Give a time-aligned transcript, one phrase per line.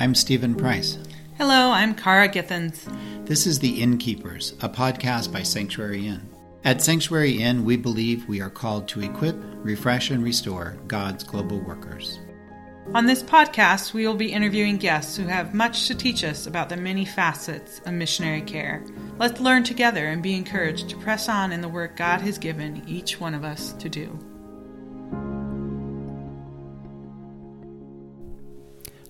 [0.00, 0.96] I'm Stephen Price.
[1.36, 2.86] Hello, I'm Kara Githens.
[3.26, 6.26] This is The Innkeepers, a podcast by Sanctuary Inn.
[6.64, 11.60] At Sanctuary Inn, we believe we are called to equip, refresh, and restore God's global
[11.60, 12.18] workers.
[12.94, 16.70] On this podcast, we will be interviewing guests who have much to teach us about
[16.70, 18.82] the many facets of missionary care.
[19.18, 22.82] Let's learn together and be encouraged to press on in the work God has given
[22.88, 24.18] each one of us to do.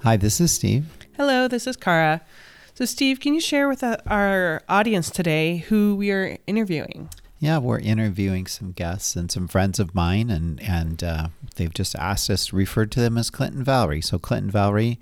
[0.03, 0.87] Hi, this is Steve.
[1.19, 2.23] Hello, this is Kara.
[2.73, 7.11] So, Steve, can you share with uh, our audience today who we are interviewing?
[7.39, 11.95] Yeah, we're interviewing some guests and some friends of mine, and and uh, they've just
[11.97, 14.01] asked us to refer to them as Clint and Valerie.
[14.01, 14.99] So Clint and Valerie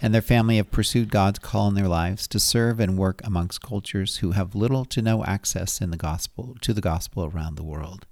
[0.00, 3.60] and their family have pursued God's call in their lives to serve and work amongst
[3.60, 7.62] cultures who have little to no access in the gospel to the gospel around the
[7.62, 8.06] world.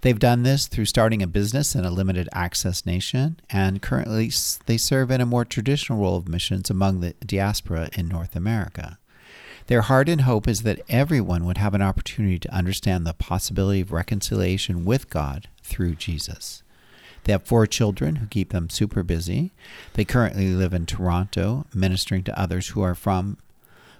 [0.00, 4.30] They've done this through starting a business in a limited access nation, and currently
[4.66, 8.98] they serve in a more traditional role of missions among the diaspora in North America.
[9.66, 13.80] Their heart and hope is that everyone would have an opportunity to understand the possibility
[13.80, 16.62] of reconciliation with God through Jesus.
[17.24, 19.52] They have four children who keep them super busy.
[19.94, 23.38] They currently live in Toronto, ministering to others who are from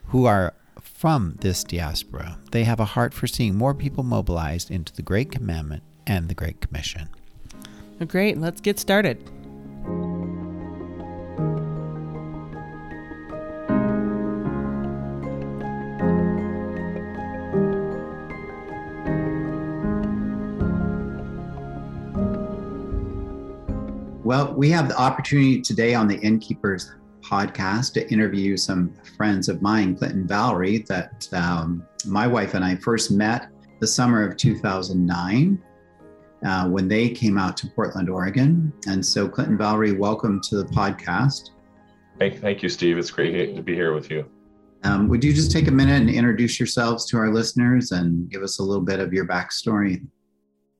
[0.08, 0.52] who are
[0.82, 2.38] from this diaspora.
[2.50, 6.34] They have a heart for seeing more people mobilized into the Great Commandment and the
[6.34, 7.08] Great Commission.
[8.06, 9.18] Great, let's get started.
[24.24, 29.62] Well, we have the opportunity today on the Innkeepers podcast to interview some friends of
[29.62, 33.48] mine, Clint and Valerie, that um, my wife and I first met
[33.80, 35.62] the summer of 2009
[36.44, 38.72] uh, when they came out to Portland, Oregon.
[38.86, 41.50] And so, Clint and Valerie, welcome to the podcast.
[42.18, 42.98] Thank, thank you, Steve.
[42.98, 44.26] It's great to be here with you.
[44.84, 48.42] Um, would you just take a minute and introduce yourselves to our listeners and give
[48.42, 50.06] us a little bit of your backstory?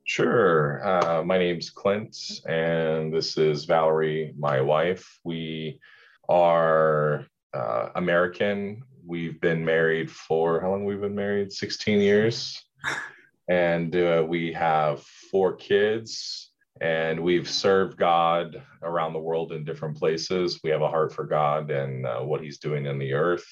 [0.05, 0.87] Sure.
[0.87, 2.15] Uh, my name's Clint,
[2.47, 5.19] and this is Valerie, my wife.
[5.25, 5.81] We
[6.29, 7.25] are
[7.55, 8.83] uh, American.
[9.07, 10.85] We've been married for how long?
[10.85, 12.63] We've been married 16 years
[13.49, 16.51] and uh, we have four kids
[16.81, 20.61] and we've served god around the world in different places.
[20.65, 23.47] We have a heart for god and uh, what he's doing in the earth.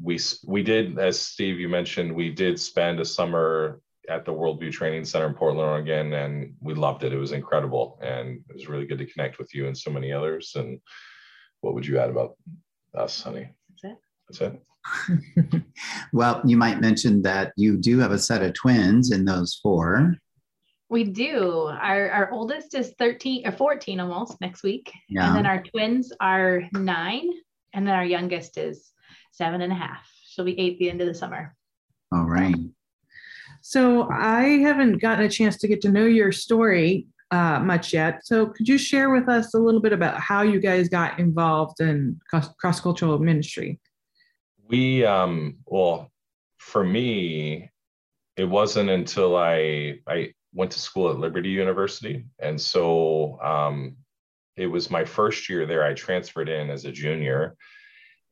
[0.00, 4.72] We we did as steve you mentioned we did spend a summer at the worldview
[4.72, 7.12] training center in portland oregon and we loved it.
[7.12, 10.12] It was incredible and it was really good to connect with you and so many
[10.12, 10.54] others.
[10.56, 10.80] And
[11.60, 12.36] what would you add about
[12.94, 13.48] us honey
[14.38, 14.62] that's it
[16.12, 20.16] well, you might mention that you do have a set of twins in those four.
[20.88, 21.68] We do.
[21.68, 24.92] Our, our oldest is 13 or 14 almost next week.
[25.08, 25.28] Yeah.
[25.28, 27.30] And then our twins are nine.
[27.72, 28.90] And then our youngest is
[29.30, 30.06] seven and a half.
[30.24, 31.54] She'll be eight at the end of the summer.
[32.12, 32.56] All right.
[33.62, 38.26] So I haven't gotten a chance to get to know your story uh, much yet.
[38.26, 41.80] So could you share with us a little bit about how you guys got involved
[41.80, 43.80] in cross cultural ministry?
[44.72, 46.10] We um well
[46.56, 47.70] for me
[48.36, 52.26] it wasn't until i i went to school at liberty university.
[52.38, 53.96] And so um
[54.56, 55.82] it was my first year there.
[55.82, 57.56] I transferred in as a junior.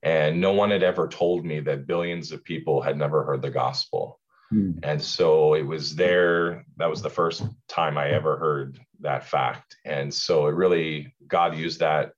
[0.03, 3.51] And no one had ever told me that billions of people had never heard the
[3.51, 4.19] gospel.
[4.51, 4.73] Hmm.
[4.83, 6.65] and so it was there.
[6.77, 9.77] That was the first time i ever heard that fact.
[9.85, 12.13] And so it really god used that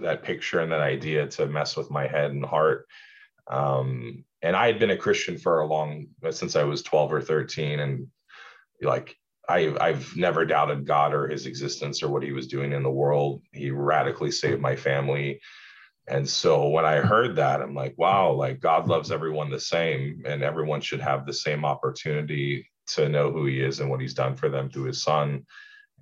[0.00, 2.86] that picture and that idea to mess with my head and heart
[3.50, 7.22] um, and I had been a Christian for a long since I was 12 or
[7.22, 8.06] 13, and
[8.82, 9.16] like
[9.48, 12.90] I, I've never doubted God or His existence or what He was doing in the
[12.90, 13.42] world.
[13.52, 15.40] He radically saved my family,
[16.08, 20.22] and so when I heard that, I'm like, wow, like God loves everyone the same,
[20.26, 24.14] and everyone should have the same opportunity to know who He is and what He's
[24.14, 25.44] done for them through His Son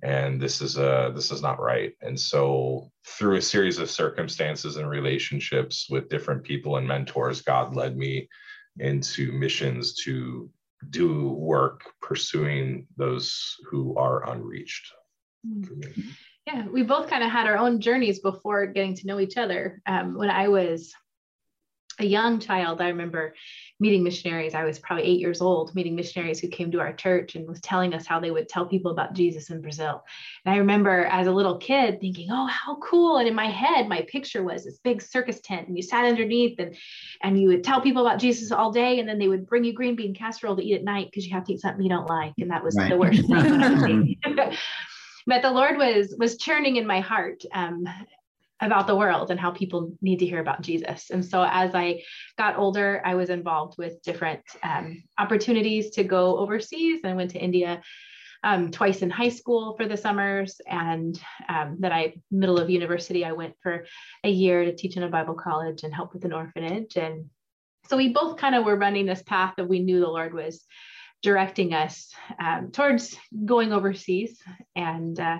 [0.03, 1.93] and this is a this is not right.
[2.01, 7.75] And so through a series of circumstances and relationships with different people and mentors god
[7.75, 8.27] led me
[8.79, 10.49] into missions to
[10.91, 14.93] do work pursuing those who are unreached
[15.47, 16.01] mm-hmm.
[16.45, 19.81] yeah we both kind of had our own journeys before getting to know each other.
[19.87, 20.93] Um, when i was
[21.99, 23.33] a young child, I remember
[23.79, 24.55] meeting missionaries.
[24.55, 27.61] I was probably eight years old, meeting missionaries who came to our church and was
[27.61, 30.03] telling us how they would tell people about Jesus in Brazil.
[30.45, 33.17] And I remember as a little kid thinking, oh, how cool.
[33.17, 36.59] And in my head, my picture was this big circus tent, and you sat underneath
[36.59, 36.75] and
[37.21, 39.73] and you would tell people about Jesus all day, and then they would bring you
[39.73, 42.07] green bean casserole to eat at night because you have to eat something you don't
[42.07, 42.33] like.
[42.39, 42.89] And that was right.
[42.89, 44.17] the worst thing.
[45.27, 47.43] but the Lord was was churning in my heart.
[47.53, 47.87] Um,
[48.61, 51.09] about the world and how people need to hear about Jesus.
[51.11, 52.01] And so as I
[52.37, 57.01] got older, I was involved with different um, opportunities to go overseas.
[57.03, 57.81] I went to India
[58.43, 60.59] um, twice in high school for the summers.
[60.67, 61.19] And
[61.49, 63.85] um, then I, middle of university, I went for
[64.23, 66.97] a year to teach in a Bible college and help with an orphanage.
[66.97, 67.29] And
[67.87, 70.65] so we both kind of were running this path that we knew the Lord was
[71.23, 74.39] directing us um, towards going overseas.
[74.75, 75.39] And uh,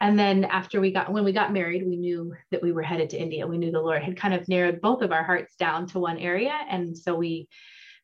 [0.00, 3.10] and then after we got when we got married, we knew that we were headed
[3.10, 3.46] to India.
[3.46, 6.18] We knew the Lord had kind of narrowed both of our hearts down to one
[6.18, 7.48] area, and so we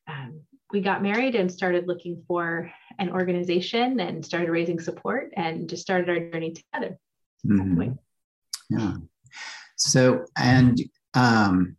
[0.07, 5.69] um, we got married and started looking for an organization and started raising support and
[5.69, 6.97] just started our journey together.
[7.47, 7.91] Mm-hmm.
[8.69, 8.95] Yeah.
[9.77, 10.81] So and
[11.13, 11.77] um,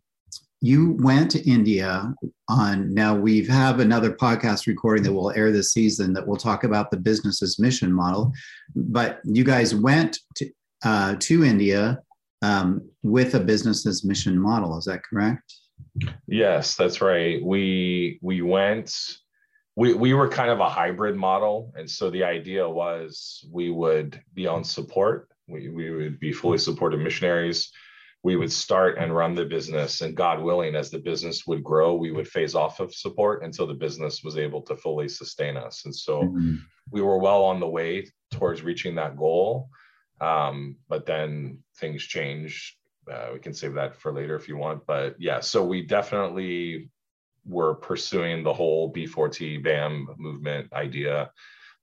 [0.61, 2.13] you went to India
[2.49, 6.63] on now we have another podcast recording that will air this season that will talk
[6.63, 8.31] about the business as mission model
[8.75, 10.49] but you guys went to,
[10.83, 11.99] uh, to India
[12.41, 14.77] um, with a business as mission model.
[14.77, 15.53] Is that correct?
[16.27, 17.43] Yes that's right.
[17.43, 19.19] We we went
[19.75, 21.71] we, we were kind of a hybrid model.
[21.77, 25.29] And so the idea was we would be on support.
[25.47, 27.71] We, we would be fully supported missionaries
[28.27, 31.95] we would start and run the business and god willing as the business would grow
[31.95, 35.85] we would phase off of support until the business was able to fully sustain us.
[35.85, 36.55] And so mm-hmm.
[36.91, 39.69] we were well on the way towards reaching that goal.
[40.19, 42.75] Um, but then things changed.
[43.09, 44.85] Uh, we can save that for later if you want.
[44.85, 46.89] But yeah so we definitely
[47.45, 51.31] were pursuing the whole b4t bam movement idea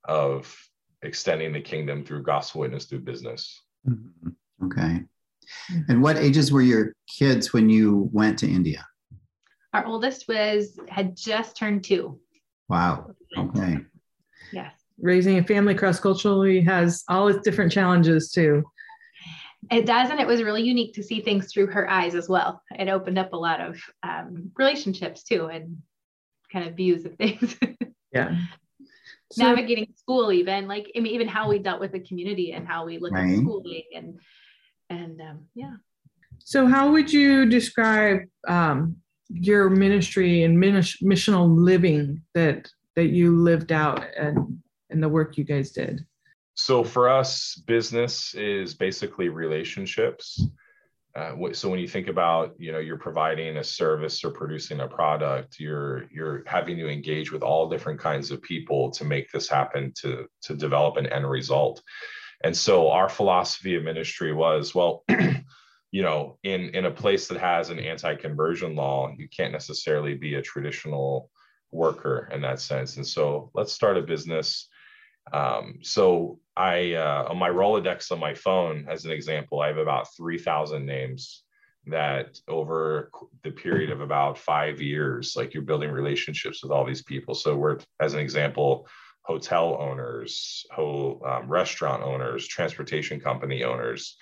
[0.05, 0.55] of
[1.01, 3.63] extending the kingdom through gospel witness through business.
[3.89, 4.67] Mm-hmm.
[4.67, 5.05] okay
[5.89, 8.87] and what ages were your kids when you went to India?
[9.73, 12.21] Our oldest was had just turned two.
[12.69, 13.11] Wow.
[13.37, 13.79] Okay.
[14.53, 14.73] Yes.
[14.99, 18.63] Raising a family cross culturally has all its different challenges too.
[19.71, 22.63] It does, and it was really unique to see things through her eyes as well.
[22.79, 25.79] It opened up a lot of um, relationships too, and
[26.53, 27.57] kind of views of things.
[28.13, 28.37] yeah.
[29.33, 32.69] So, Navigating school, even like I mean, even how we dealt with the community and
[32.69, 33.31] how we look right.
[33.31, 34.21] at schooling and
[34.91, 35.75] and um, yeah.
[36.39, 38.97] So, how would you describe um,
[39.29, 44.59] your ministry and missional living that that you lived out and
[44.91, 46.05] and the work you guys did?
[46.55, 50.41] So, for us, business is basically relationships.
[51.17, 54.89] Uh, so when you think about you know you're providing a service or producing a
[54.89, 59.49] product you're you're having to engage with all different kinds of people to make this
[59.49, 61.81] happen to to develop an end result
[62.45, 65.03] and so our philosophy of ministry was, well,
[65.91, 70.35] you know, in in a place that has an anti-conversion law, you can't necessarily be
[70.35, 71.31] a traditional
[71.73, 72.97] worker in that sense.
[72.97, 74.69] And so let's start a business.
[75.33, 79.79] Um, so I uh, on my Rolodex on my phone, as an example, I have
[79.79, 81.45] about three thousand names
[81.87, 83.11] that over
[83.43, 87.35] the period of about five years, like you're building relationships with all these people.
[87.35, 88.87] So we're, as an example,
[89.25, 94.17] hotel owners, ho, um, restaurant owners, transportation company owners,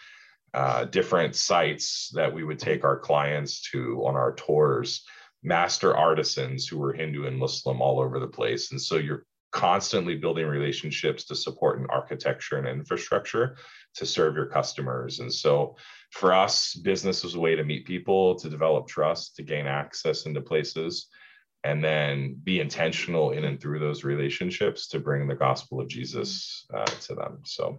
[0.55, 5.05] uh, different sites that we would take our clients to on our tours,
[5.43, 8.71] master artisans who were Hindu and Muslim all over the place.
[8.71, 13.57] And so you're constantly building relationships to support an architecture and infrastructure
[13.95, 15.21] to serve your customers.
[15.21, 15.77] And so
[16.11, 20.27] for us, business was a way to meet people, to develop trust, to gain access
[20.27, 21.09] into places
[21.65, 26.67] and then be intentional in and through those relationships to bring the gospel of Jesus
[26.75, 27.41] uh, to them.
[27.45, 27.79] So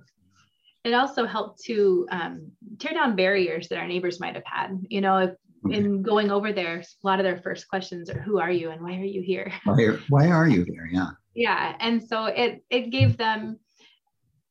[0.84, 4.80] it also helped to um, tear down barriers that our neighbors might have had.
[4.90, 5.32] You know, if,
[5.70, 8.82] in going over there, a lot of their first questions are, "Who are you and
[8.82, 10.90] why are you here?" Why are, why are you here?
[10.92, 11.12] Yeah.
[11.34, 13.60] Yeah, and so it it gave them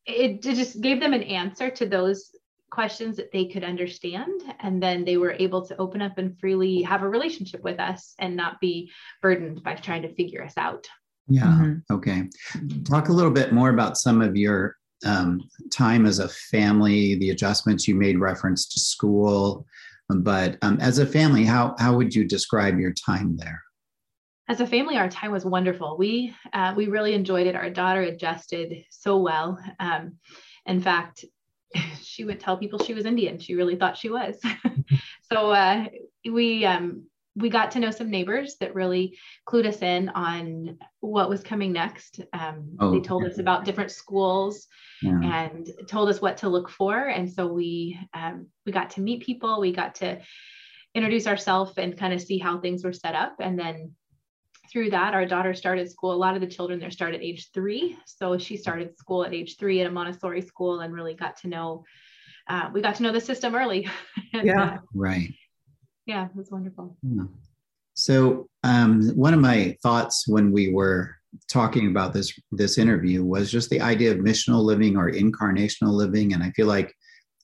[0.07, 2.31] it, it just gave them an answer to those
[2.73, 6.81] questions that they could understand and then they were able to open up and freely
[6.81, 10.87] have a relationship with us and not be burdened by trying to figure us out.
[11.29, 11.95] Yeah mm-hmm.
[11.95, 12.25] okay.
[12.85, 17.31] Talk a little bit more about some of your um, time as a family the
[17.31, 19.67] adjustments you made reference to school
[20.09, 23.61] but um, as a family how how would you describe your time there?
[24.49, 25.97] As a family our time was wonderful.
[25.99, 27.55] We uh, we really enjoyed it.
[27.55, 29.59] Our daughter adjusted so well.
[29.79, 30.17] Um,
[30.67, 31.25] in fact
[32.03, 33.39] she would tell people she was Indian.
[33.39, 34.41] She really thought she was.
[35.33, 35.87] so uh,
[36.25, 41.31] we um, we got to know some neighbors that really clued us in on what
[41.31, 42.21] was coming next.
[42.33, 44.67] Um, oh, they told us about different schools
[45.01, 45.47] yeah.
[45.47, 46.99] and told us what to look for.
[46.99, 49.61] And so we um, we got to meet people.
[49.61, 50.21] We got to
[50.95, 53.37] introduce ourselves and kind of see how things were set up.
[53.41, 53.93] And then
[54.73, 56.13] through that, our daughter started school.
[56.13, 57.99] A lot of the children there start at age three.
[58.07, 61.49] So she started school at age three at a Montessori school and really got to
[61.49, 61.85] know
[62.49, 63.89] uh, we got to know the system early.
[64.33, 64.63] and, yeah.
[64.63, 65.33] Uh, right.
[66.07, 66.97] Yeah, it was wonderful.
[67.03, 67.25] Yeah.
[67.95, 71.17] So um, one of my thoughts when we were
[71.51, 76.33] talking about this this interview was just the idea of missional living or incarnational living,
[76.33, 76.93] and I feel like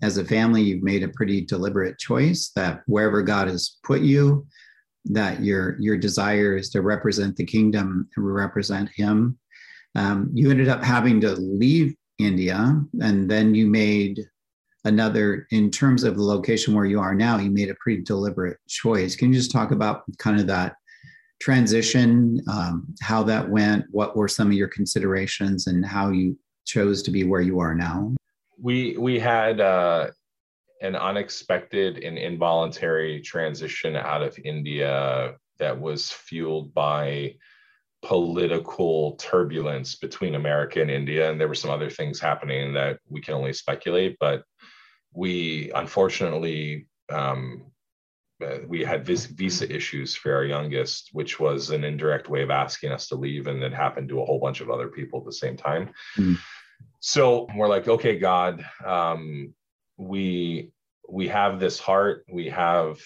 [0.02, 4.46] as a family you've made a pretty deliberate choice that wherever God has put you,
[5.06, 9.38] that your your desire is to represent the kingdom and represent Him.
[9.94, 14.20] Um, you ended up having to leave India, and then you made
[14.84, 18.58] another in terms of the location where you are now you made a pretty deliberate
[18.68, 19.16] choice.
[19.16, 20.76] Can you just talk about kind of that
[21.40, 23.84] transition um, how that went?
[23.90, 27.74] What were some of your considerations and how you chose to be where you are
[27.74, 28.14] now?
[28.60, 30.08] We we had uh,
[30.80, 37.34] an unexpected and involuntary transition out of india that was fueled by
[38.02, 43.20] political turbulence between america and india and there were some other things happening that we
[43.20, 44.44] can only speculate but
[45.12, 47.64] we unfortunately um,
[48.44, 52.50] uh, we had vis- visa issues for our youngest, which was an indirect way of
[52.50, 55.26] asking us to leave, and it happened to a whole bunch of other people at
[55.26, 55.90] the same time.
[56.16, 56.38] Mm.
[57.00, 59.54] So we're like, okay, God, um,
[59.98, 60.70] we
[61.08, 62.98] we have this heart, we have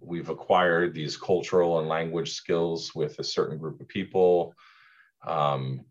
[0.00, 4.54] we've acquired these cultural and language skills with a certain group of people.
[5.26, 5.84] Um,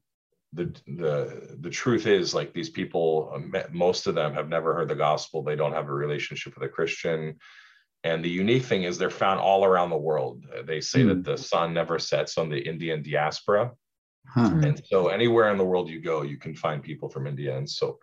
[0.53, 4.87] the the the truth is like these people um, most of them have never heard
[4.87, 7.35] the gospel they don't have a relationship with a christian
[8.03, 11.09] and the unique thing is they're found all around the world they say mm.
[11.09, 13.71] that the sun never sets on the indian diaspora
[14.27, 14.51] huh.
[14.63, 17.69] and so anywhere in the world you go you can find people from india and
[17.69, 17.99] so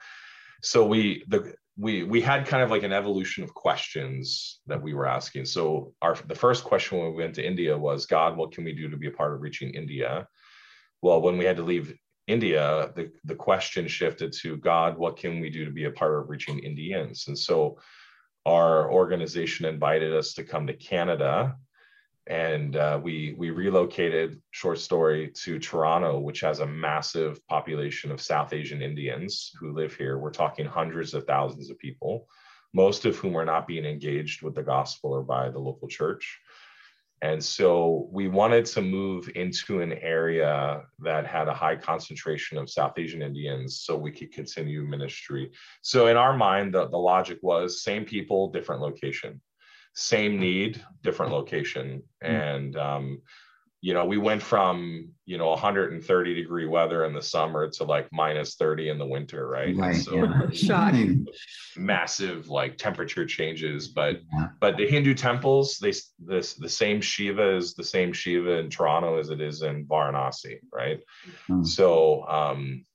[0.64, 4.94] so we the we we had kind of like an evolution of questions that we
[4.94, 8.52] were asking so our the first question when we went to india was god what
[8.52, 10.26] can we do to be a part of reaching india
[11.02, 11.94] well when we had to leave
[12.26, 16.14] India, the, the question shifted to God, what can we do to be a part
[16.14, 17.28] of reaching Indians?
[17.28, 17.78] And so
[18.46, 21.56] our organization invited us to come to Canada.
[22.26, 28.20] And uh, we, we relocated, short story, to Toronto, which has a massive population of
[28.20, 30.18] South Asian Indians who live here.
[30.18, 32.26] We're talking hundreds of thousands of people,
[32.72, 36.38] most of whom are not being engaged with the gospel or by the local church.
[37.20, 42.68] And so we wanted to move into an area that had a high concentration of
[42.68, 45.50] South Asian Indians so we could continue ministry.
[45.80, 49.40] So in our mind, the, the logic was same people, different location,
[49.94, 52.02] same need, different location.
[52.22, 52.30] Hmm.
[52.30, 53.22] And um,
[53.84, 58.08] you know, we went from, you know, 130 degree weather in the summer to like
[58.12, 59.76] minus 30 in the winter, right?
[59.76, 59.96] Right.
[59.96, 60.40] so yeah.
[60.52, 61.26] Shocking.
[61.76, 63.88] massive like temperature changes.
[63.88, 64.48] But yeah.
[64.58, 69.18] but the Hindu temples, they this the same Shiva is the same Shiva in Toronto
[69.18, 71.00] as it is in Varanasi, right?
[71.50, 71.64] Mm-hmm.
[71.64, 72.86] So um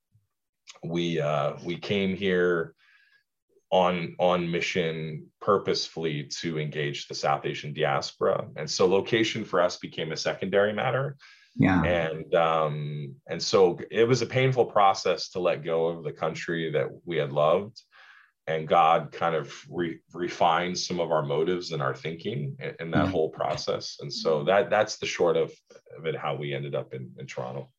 [0.84, 2.74] we uh we came here
[3.72, 9.78] on on mission purposefully to engage the South Asian diaspora, and so location for us
[9.78, 11.18] became a secondary matter.
[11.56, 16.12] Yeah, and um, and so it was a painful process to let go of the
[16.12, 17.82] country that we had loved,
[18.48, 22.92] and God kind of re- refined some of our motives and our thinking in, in
[22.92, 23.12] that yeah.
[23.12, 23.98] whole process.
[24.00, 25.52] And so that that's the short of,
[25.98, 27.70] of it how we ended up in, in Toronto.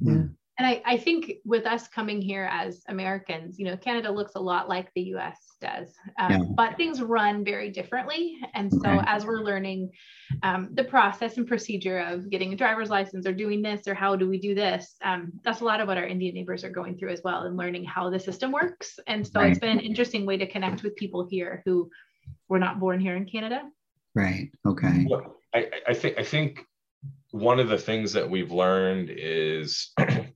[0.00, 0.24] Yeah
[0.60, 4.40] and I, I think with us coming here as Americans, you know, Canada looks a
[4.40, 6.38] lot like the US does, um, yeah.
[6.54, 8.36] but things run very differently.
[8.52, 9.00] And so okay.
[9.06, 9.90] as we're learning
[10.42, 14.16] um, the process and procedure of getting a driver's license or doing this or how
[14.16, 16.98] do we do this, um, that's a lot of what our Indian neighbors are going
[16.98, 18.98] through as well and learning how the system works.
[19.06, 19.52] And so right.
[19.52, 21.88] it's been an interesting way to connect with people here who
[22.50, 23.62] were not born here in Canada.
[24.14, 24.50] Right.
[24.66, 25.06] Okay.
[25.08, 26.66] Well, I, I think I think
[27.30, 29.92] one of the things that we've learned is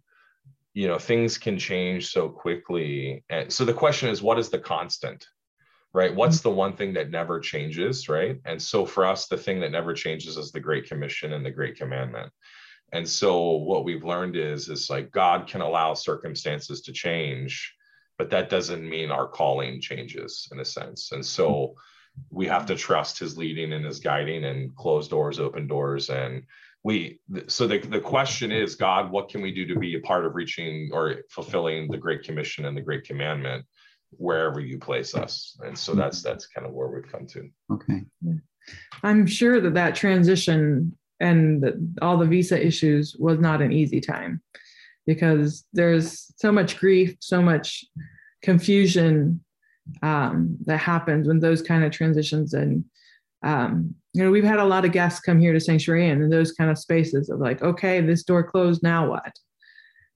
[0.75, 4.59] you know things can change so quickly and so the question is what is the
[4.59, 5.26] constant
[5.95, 6.11] right?
[6.11, 6.19] Mm-hmm.
[6.19, 8.40] What's the one thing that never changes right?
[8.45, 11.52] And so for us the thing that never changes is the great commission and the
[11.52, 12.33] great commandment.
[12.93, 17.73] And so what we've learned is is like god can allow circumstances to change
[18.19, 21.12] but that doesn't mean our calling changes in a sense.
[21.12, 22.37] And so mm-hmm.
[22.37, 26.45] we have to trust his leading and his guiding and close doors open doors and
[26.84, 30.24] we so the, the question is god what can we do to be a part
[30.24, 33.64] of reaching or fulfilling the great commission and the great commandment
[34.18, 35.56] wherever you place us?
[35.64, 37.48] And so that's that's kind of where we've come to.
[37.72, 38.02] Okay.
[39.02, 44.00] I'm sure that that transition and the, all the visa issues was not an easy
[44.00, 44.42] time
[45.06, 47.84] because there's so much grief so much
[48.42, 49.40] confusion
[50.02, 52.84] um, that happens when those kind of transitions and
[53.44, 56.30] um, you know, we've had a lot of guests come here to Sanctuary Inn in
[56.30, 59.32] those kind of spaces of like, okay, this door closed, now what?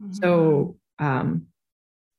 [0.03, 0.13] Mm-hmm.
[0.15, 1.47] So um,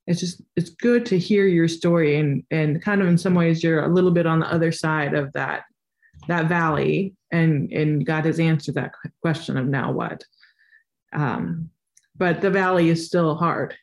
[0.10, 3.64] it's just it's good to hear your story and and kind of in some ways
[3.64, 5.64] you're a little bit on the other side of that
[6.28, 10.24] that valley and and god has answered that question of now what
[11.14, 11.70] um
[12.18, 13.76] but the valley is still hard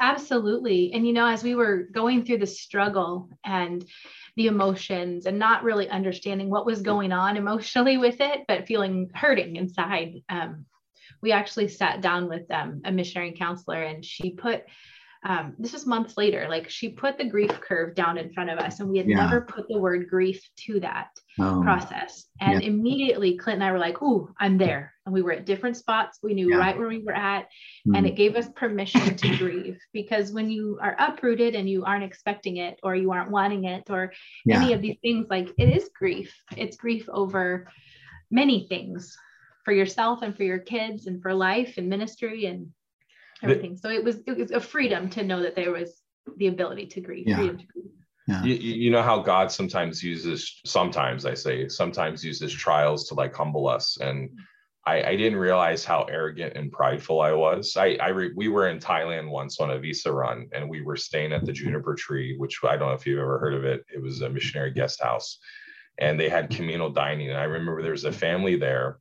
[0.00, 3.84] absolutely and you know as we were going through the struggle and
[4.38, 9.10] the emotions and not really understanding what was going on emotionally with it but feeling
[9.12, 10.22] hurting inside.
[10.28, 10.64] Um,
[11.20, 14.62] we actually sat down with um, a missionary counselor and she put
[15.24, 18.58] um, this was months later like she put the grief curve down in front of
[18.58, 19.16] us and we had yeah.
[19.16, 21.08] never put the word grief to that
[21.40, 21.60] oh.
[21.62, 22.68] process and yeah.
[22.68, 26.18] immediately clint and i were like ooh i'm there and we were at different spots
[26.22, 26.56] we knew yeah.
[26.56, 27.48] right where we were at
[27.86, 27.96] mm.
[27.96, 32.04] and it gave us permission to grieve because when you are uprooted and you aren't
[32.04, 34.12] expecting it or you aren't wanting it or
[34.50, 37.66] any of these things like it is grief it's grief over
[38.30, 39.16] many things
[39.64, 42.68] for yourself and for your kids and for life and ministry and
[43.42, 43.76] everything.
[43.76, 46.02] so it was it was a freedom to know that there was
[46.36, 47.26] the ability to grieve.
[47.26, 47.36] Yeah.
[47.36, 47.66] To grieve.
[48.26, 48.44] Yeah.
[48.44, 53.34] You, you know how God sometimes uses sometimes I say sometimes uses trials to like
[53.34, 54.30] humble us and
[54.88, 57.76] I, I didn't realize how arrogant and prideful I was.
[57.76, 60.96] I, I re, we were in Thailand once on a visa run, and we were
[60.96, 63.84] staying at the Juniper Tree, which I don't know if you've ever heard of it.
[63.94, 65.40] It was a missionary guest house,
[65.98, 67.28] and they had communal dining.
[67.28, 68.98] And I remember there was a family there,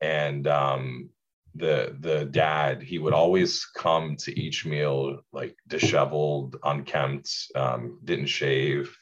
[0.00, 1.10] and um,
[1.54, 8.26] the the dad he would always come to each meal like disheveled unkempt um, didn't
[8.26, 8.96] shave.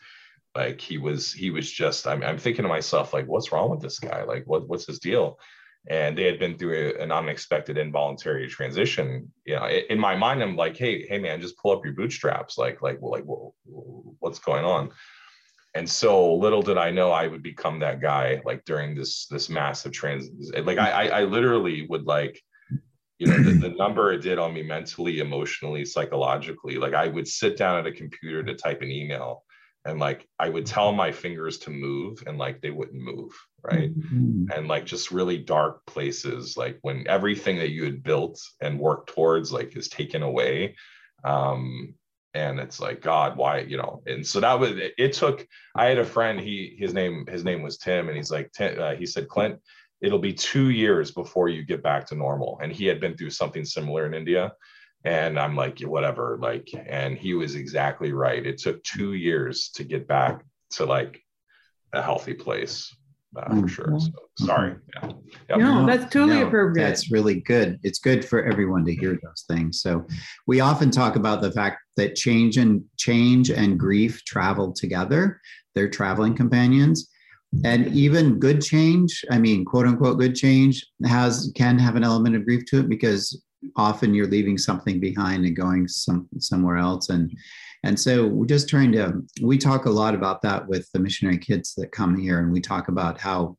[0.55, 3.81] Like he was he was just I'm, I'm thinking to myself like what's wrong with
[3.81, 4.23] this guy?
[4.25, 5.39] Like what what's his deal?
[5.89, 9.33] And they had been through a, an unexpected involuntary transition.
[9.45, 12.57] You know in my mind i'm like hey hey man just pull up your bootstraps.
[12.57, 13.55] Like like well, like well,
[14.21, 14.91] what's going on
[15.77, 19.49] and so little did I know I would become that guy like during this this
[19.49, 20.31] massive trans
[20.65, 22.41] like I I, literally would like
[23.19, 27.29] you know the, the number it did on me mentally emotionally psychologically like I would
[27.29, 29.45] sit down at a computer to type an email
[29.85, 33.95] and like I would tell my fingers to move and like they wouldn't move right
[33.95, 34.47] mm-hmm.
[34.55, 39.11] and like just really dark places like when everything that you had built and worked
[39.11, 40.75] towards like is taken away
[41.25, 41.95] um
[42.37, 45.87] and it's like god why you know and so that was it, it took i
[45.87, 49.07] had a friend he his name his name was tim and he's like uh, he
[49.07, 49.59] said clint
[50.03, 53.31] it'll be two years before you get back to normal and he had been through
[53.31, 54.53] something similar in india
[55.05, 59.83] and i'm like whatever like and he was exactly right it took two years to
[59.83, 61.23] get back to like
[61.95, 62.95] a healthy place
[63.37, 63.67] uh, for mm-hmm.
[63.67, 64.01] sure.
[64.01, 64.77] So, sorry.
[64.95, 65.11] Yeah.
[65.51, 65.59] Yep.
[65.59, 66.85] No, that's totally no, appropriate.
[66.85, 67.79] That's really good.
[67.83, 69.83] It's good for everyone to hear those things.
[69.83, 70.07] So
[70.47, 75.41] we often talk about the fact that change and change and grief travel together.
[75.75, 77.09] They're traveling companions.
[77.65, 82.37] And even good change, I mean, quote unquote good change has can have an element
[82.37, 83.43] of grief to it because
[83.77, 87.09] often you're leaving something behind and going some somewhere else.
[87.09, 87.37] And
[87.87, 91.39] and so we're just trying to, we talk a lot about that with the missionary
[91.39, 93.57] kids that come here, and we talk about how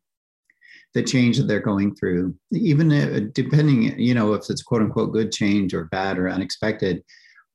[0.94, 5.32] the change that they're going through, even depending, you know, if it's quote unquote good
[5.32, 7.04] change or bad or unexpected,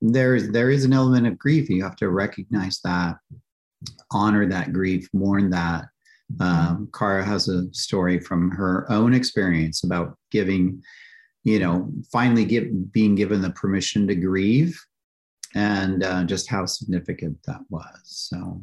[0.03, 1.71] there's there is an element of grief.
[1.71, 3.17] You have to recognize that,
[4.11, 5.85] honor that grief, mourn that.
[6.41, 10.83] Um, Kara has a story from her own experience about giving,
[11.45, 14.81] you know, finally give, being given the permission to grieve
[15.55, 18.01] and uh, just how significant that was.
[18.05, 18.61] So,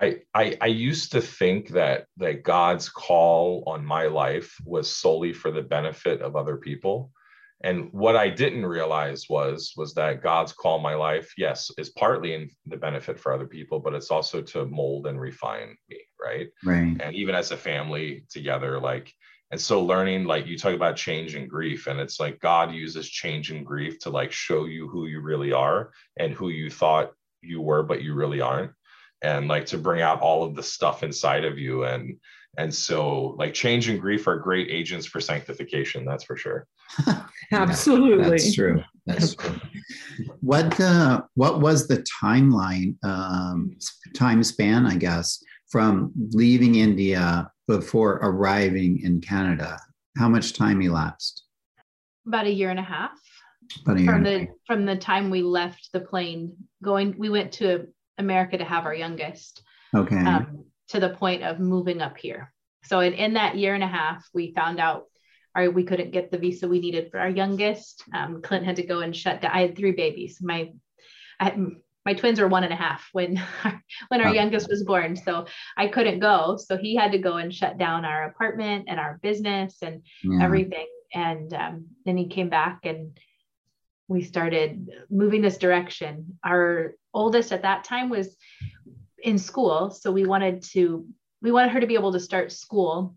[0.00, 5.32] I, I I used to think that that God's call on my life was solely
[5.32, 7.10] for the benefit of other people.
[7.64, 12.34] And what I didn't realize was was that God's call my life, yes, is partly
[12.34, 16.48] in the benefit for other people, but it's also to mold and refine me, right?
[16.62, 16.94] Right.
[17.00, 19.10] And even as a family together, like
[19.50, 23.08] and so learning like you talk about change and grief and it's like god uses
[23.08, 27.12] change and grief to like show you who you really are and who you thought
[27.40, 28.72] you were but you really aren't
[29.22, 32.18] and like to bring out all of the stuff inside of you and
[32.58, 36.66] and so like change and grief are great agents for sanctification that's for sure
[37.52, 39.60] absolutely that's true that's true
[40.40, 43.76] what uh what was the timeline um
[44.14, 49.78] time span i guess from leaving india before arriving in Canada?
[50.16, 51.44] How much time elapsed?
[52.26, 53.18] About a year and a half.
[53.82, 57.52] About a year from the from the time we left the plane, going we went
[57.52, 57.86] to
[58.18, 59.62] America to have our youngest.
[59.94, 60.18] Okay.
[60.18, 62.52] Um, to the point of moving up here.
[62.84, 65.04] So in, in that year and a half, we found out
[65.54, 68.02] our, we couldn't get the visa we needed for our youngest.
[68.12, 69.52] Um, Clint had to go and shut down.
[69.52, 70.38] I had three babies.
[70.42, 70.72] My
[71.40, 71.56] I,
[72.04, 73.42] my twins were one and a half when
[74.08, 77.52] when our youngest was born so i couldn't go so he had to go and
[77.52, 80.44] shut down our apartment and our business and yeah.
[80.44, 83.18] everything and um, then he came back and
[84.08, 86.38] we started moving this direction.
[86.44, 88.36] Our oldest at that time was
[89.24, 91.06] in school, so we wanted to
[91.42, 93.16] we wanted her to be able to start school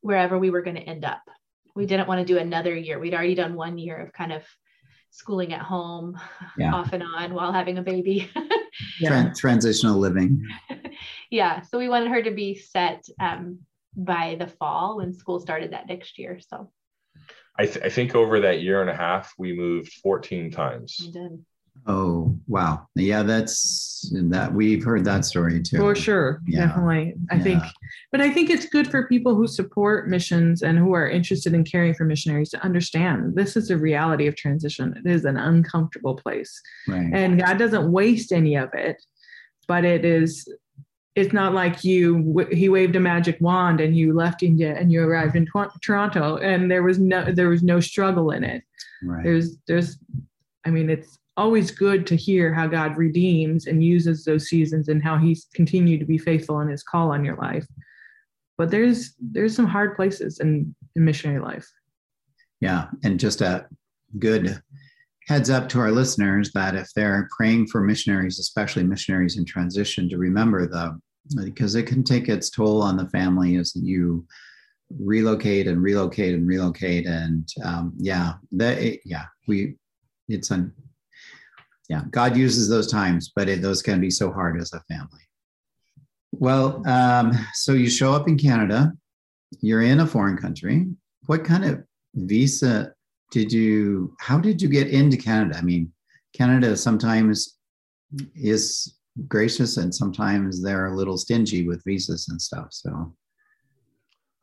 [0.00, 1.22] wherever we were going to end up.
[1.76, 2.98] We didn't want to do another year.
[2.98, 4.42] We'd already done one year of kind of
[5.10, 6.18] schooling at home
[6.56, 6.74] yeah.
[6.74, 8.30] off and on while having a baby.
[8.98, 9.32] yeah.
[9.36, 10.42] transitional living.
[11.30, 11.60] yeah.
[11.62, 13.60] So we wanted her to be set um,
[13.96, 16.40] by the fall when school started that next year.
[16.40, 16.70] So
[17.58, 20.98] I, th- I think over that year and a half, we moved 14 times.
[21.86, 22.86] Oh wow!
[22.94, 25.78] Yeah, that's that we've heard that story too.
[25.78, 26.66] For sure, yeah.
[26.66, 27.14] definitely.
[27.30, 27.42] I yeah.
[27.42, 27.62] think,
[28.12, 31.64] but I think it's good for people who support missions and who are interested in
[31.64, 34.94] caring for missionaries to understand this is a reality of transition.
[35.04, 37.10] It is an uncomfortable place, right.
[37.12, 39.02] and God doesn't waste any of it,
[39.66, 40.46] but it is.
[41.16, 42.46] It's not like you.
[42.52, 45.48] He waved a magic wand and you left India and you arrived in
[45.82, 48.62] Toronto, and there was no there was no struggle in it.
[49.02, 49.24] Right.
[49.24, 49.98] There's there's,
[50.64, 55.02] I mean, it's always good to hear how God redeems and uses those seasons and
[55.02, 57.66] how he's continued to be faithful in his call on your life.
[58.58, 61.66] But there's there's some hard places in, in missionary life.
[62.60, 62.88] Yeah.
[63.02, 63.66] And just a
[64.18, 64.62] good
[65.26, 70.08] heads up to our listeners that if they're praying for missionaries, especially missionaries in transition,
[70.10, 71.00] to remember the
[71.44, 74.26] because it can take its toll on the family as you
[74.98, 79.76] relocate and relocate and relocate and um, yeah that yeah we
[80.28, 80.72] it's an
[81.88, 85.20] yeah, God uses those times, but it, those can be so hard as a family.
[86.32, 88.92] Well, um, so you show up in Canada,
[89.60, 90.86] you're in a foreign country.
[91.26, 91.82] What kind of
[92.14, 92.92] visa
[93.30, 95.56] did you, how did you get into Canada?
[95.58, 95.92] I mean,
[96.34, 97.58] Canada sometimes
[98.34, 102.68] is gracious and sometimes they're a little stingy with visas and stuff.
[102.70, 103.14] So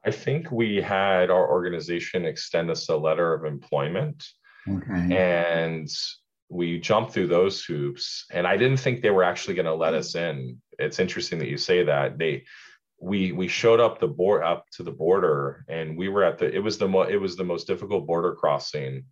[0.05, 4.23] I think we had our organization extend us a letter of employment.
[4.67, 5.15] Okay.
[5.15, 5.89] And
[6.49, 9.93] we jumped through those hoops and i didn't think they were actually going to let
[9.93, 10.59] us in.
[10.77, 12.17] It's interesting that you say that.
[12.17, 12.45] They
[13.01, 16.53] we we showed up the board up to the border and we were at the
[16.53, 19.05] it was the mo- it was the most difficult border crossing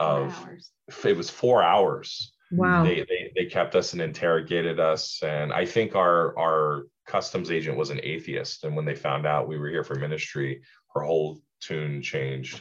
[0.00, 0.34] of
[1.04, 2.32] it was four hours.
[2.50, 2.84] Wow.
[2.84, 7.78] They, they they kept us and interrogated us and i think our our customs agent
[7.78, 10.62] was an atheist and when they found out we were here for ministry
[10.94, 12.60] her whole tune changed.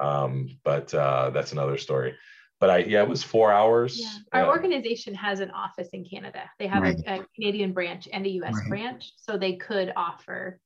[0.00, 2.14] Um, but uh, that's another story
[2.60, 3.98] but I yeah, it was four hours.
[3.98, 4.12] Yeah.
[4.32, 6.42] Our uh, organization has an office in Canada.
[6.58, 6.96] They have right.
[7.06, 8.54] a, a, Canadian branch and a U.S.
[8.54, 8.68] right.
[8.68, 10.60] branch, so they could offer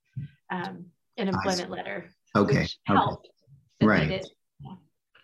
[0.51, 0.85] um,
[1.17, 2.09] an employment letter.
[2.35, 2.59] Okay.
[2.59, 2.97] Which okay.
[2.97, 3.29] helped.
[3.81, 4.23] Right.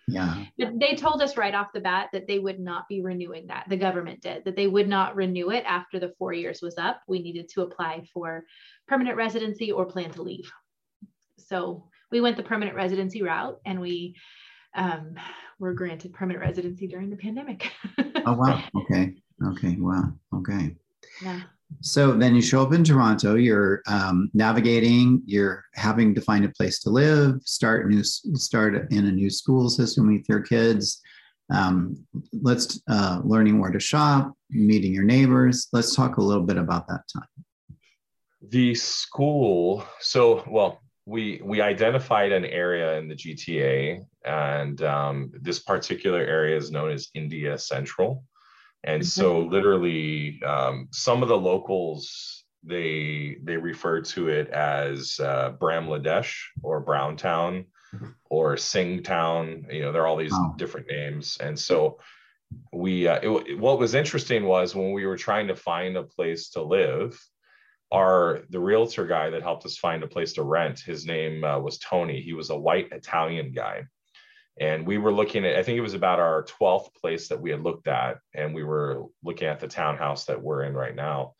[0.07, 0.43] Yeah.
[0.57, 3.65] But they told us right off the bat that they would not be renewing that.
[3.69, 7.01] The government did that they would not renew it after the four years was up.
[7.07, 8.43] We needed to apply for
[8.87, 10.51] permanent residency or plan to leave.
[11.37, 14.15] So we went the permanent residency route and we
[14.75, 15.15] um,
[15.59, 17.71] were granted permanent residency during the pandemic.
[18.25, 18.63] oh wow!
[18.75, 19.13] Okay,
[19.45, 20.75] okay, wow, okay.
[21.23, 21.41] Yeah.
[21.79, 23.35] So then you show up in Toronto.
[23.35, 25.21] You're um, navigating.
[25.25, 27.41] You're having to find a place to live.
[27.43, 28.03] Start new.
[28.03, 31.01] Start in a new school system with your kids.
[31.51, 35.67] Um, let's uh, learning where to shop, meeting your neighbors.
[35.73, 37.27] Let's talk a little bit about that time.
[38.49, 39.85] The school.
[39.99, 40.81] So well,
[41.11, 46.91] we we identified an area in the GTA, and um, this particular area is known
[46.91, 48.23] as India Central.
[48.83, 55.51] And so, literally, um, some of the locals they they refer to it as uh,
[55.59, 57.65] Bramladesh or Browntown
[58.29, 59.71] or Singtown.
[59.71, 60.55] You know, there are all these wow.
[60.57, 61.99] different names, and so
[62.71, 66.51] we uh, it, what was interesting was when we were trying to find a place
[66.51, 67.19] to live
[67.91, 70.79] our the realtor guy that helped us find a place to rent.
[70.79, 72.21] His name uh, was tony.
[72.21, 73.83] He was a white italian guy.
[74.59, 77.51] And we were looking at i think it was about our 12th place that we
[77.51, 81.33] had looked at and we were looking at the townhouse that we're in right now.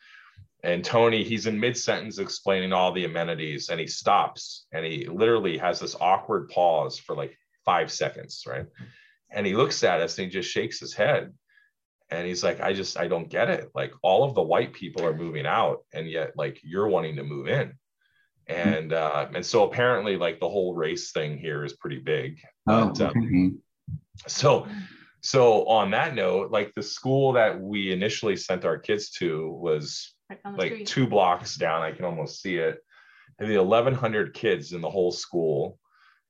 [0.63, 5.57] And tony he's in mid-sentence explaining all the amenities and he stops and he literally
[5.57, 8.65] has this awkward pause for like five seconds right?
[9.33, 11.33] And he looks at us and he just shakes his head
[12.11, 13.71] and he's like i just i don't get it.
[13.73, 17.23] Like all of the white people are moving out and yet like you're wanting to
[17.23, 17.73] move in.
[18.47, 22.39] And uh and so apparently like the whole race thing here is pretty big.
[22.67, 23.61] Oh, but, um,
[24.27, 24.67] so
[25.21, 30.13] so on that note like the school that we initially sent our kids to was
[30.29, 30.87] right like street.
[30.87, 31.81] two blocks down.
[31.81, 32.79] I can almost see it.
[33.39, 35.79] And the 1100 kids in the whole school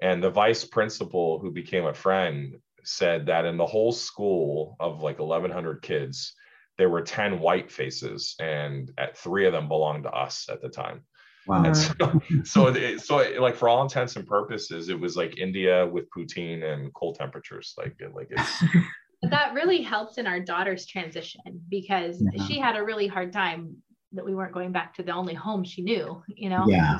[0.01, 5.01] and the vice principal who became a friend said that in the whole school of
[5.01, 6.33] like 1100 kids
[6.77, 10.69] there were 10 white faces and at three of them belonged to us at the
[10.69, 11.03] time
[11.47, 11.63] Wow.
[11.63, 11.93] And so,
[12.43, 16.93] so, so, like for all intents and purposes, it was like India with poutine and
[16.93, 17.73] cold temperatures.
[17.77, 18.63] Like, like it's.
[19.23, 22.45] that really helped in our daughter's transition because yeah.
[22.45, 23.75] she had a really hard time
[24.13, 26.99] that we weren't going back to the only home she knew, you know, yeah.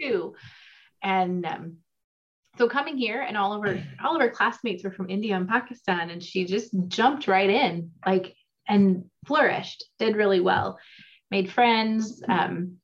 [0.00, 0.34] too.
[1.02, 1.76] And um,
[2.58, 5.48] so coming here and all of her all of her classmates were from India and
[5.48, 8.34] Pakistan and she just jumped right in like
[8.68, 10.78] and flourished, did really well,
[11.30, 12.76] made friends, um,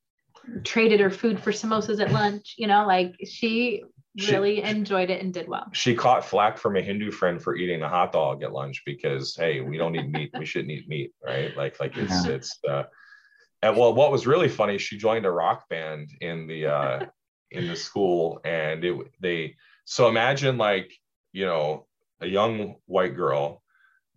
[0.64, 3.82] traded her food for samosas at lunch, you know, like she
[4.30, 5.66] really she, enjoyed it and did well.
[5.72, 9.36] She caught flack from a Hindu friend for eating a hot dog at lunch because
[9.36, 11.56] hey, we don't eat meat, we shouldn't eat meat, right?
[11.56, 12.32] Like like it's yeah.
[12.32, 12.82] it's uh
[13.62, 17.06] and well what was really funny, she joined a rock band in the uh
[17.50, 20.92] in the school and it they so imagine like
[21.32, 21.86] you know
[22.20, 23.62] a young white girl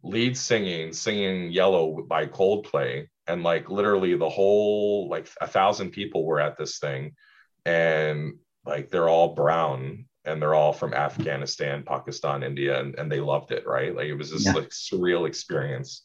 [0.03, 6.25] lead singing singing yellow by coldplay and like literally the whole like a thousand people
[6.25, 7.15] were at this thing
[7.65, 8.33] and
[8.65, 13.51] like they're all brown and they're all from afghanistan pakistan india and, and they loved
[13.51, 13.95] it right?
[13.95, 14.53] Like it was this yeah.
[14.53, 16.03] like surreal experience.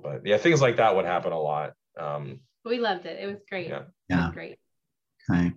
[0.00, 3.18] But yeah things like that would happen a lot um we loved it.
[3.20, 3.68] It was great.
[3.68, 4.26] Yeah, yeah.
[4.26, 4.58] Was great.
[5.30, 5.52] Okay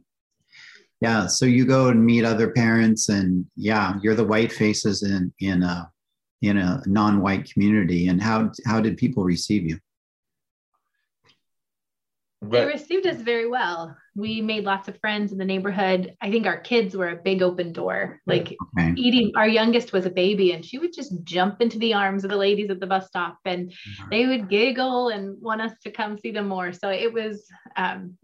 [1.01, 5.33] yeah so you go and meet other parents and yeah you're the white faces in
[5.39, 5.91] in a
[6.41, 8.07] in a non-white community.
[8.07, 9.79] And how how did people receive you?
[12.43, 13.95] They received us very well.
[14.15, 16.15] We made lots of friends in the neighborhood.
[16.21, 18.19] I think our kids were a big open door.
[18.25, 18.93] Like okay.
[18.97, 22.31] eating our youngest was a baby and she would just jump into the arms of
[22.31, 23.71] the ladies at the bus stop and
[24.09, 26.73] they would giggle and want us to come see them more.
[26.73, 27.45] So it was
[27.77, 28.17] um,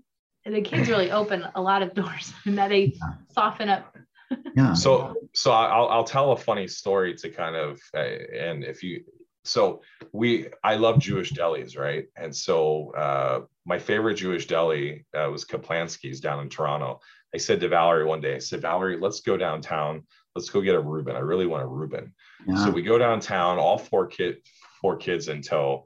[0.56, 2.96] the kids really open a lot of doors and that they
[3.34, 3.96] soften up.
[4.56, 4.74] Yeah.
[4.76, 9.04] So so i'll i'll tell a funny story to kind of uh, and if you
[9.44, 9.82] so
[10.12, 12.06] we i love jewish delis right?
[12.18, 17.00] And so uh, my favorite jewish deli uh, was Caplansky's down in toronto.
[17.34, 20.04] I said to valerie one day i said valerie let's go downtown.
[20.36, 21.16] Let's go get a reuben.
[21.16, 22.14] I really want a reuben.
[22.46, 22.64] Yeah.
[22.64, 24.38] so we go downtown all four kid
[24.82, 25.86] four kids in tow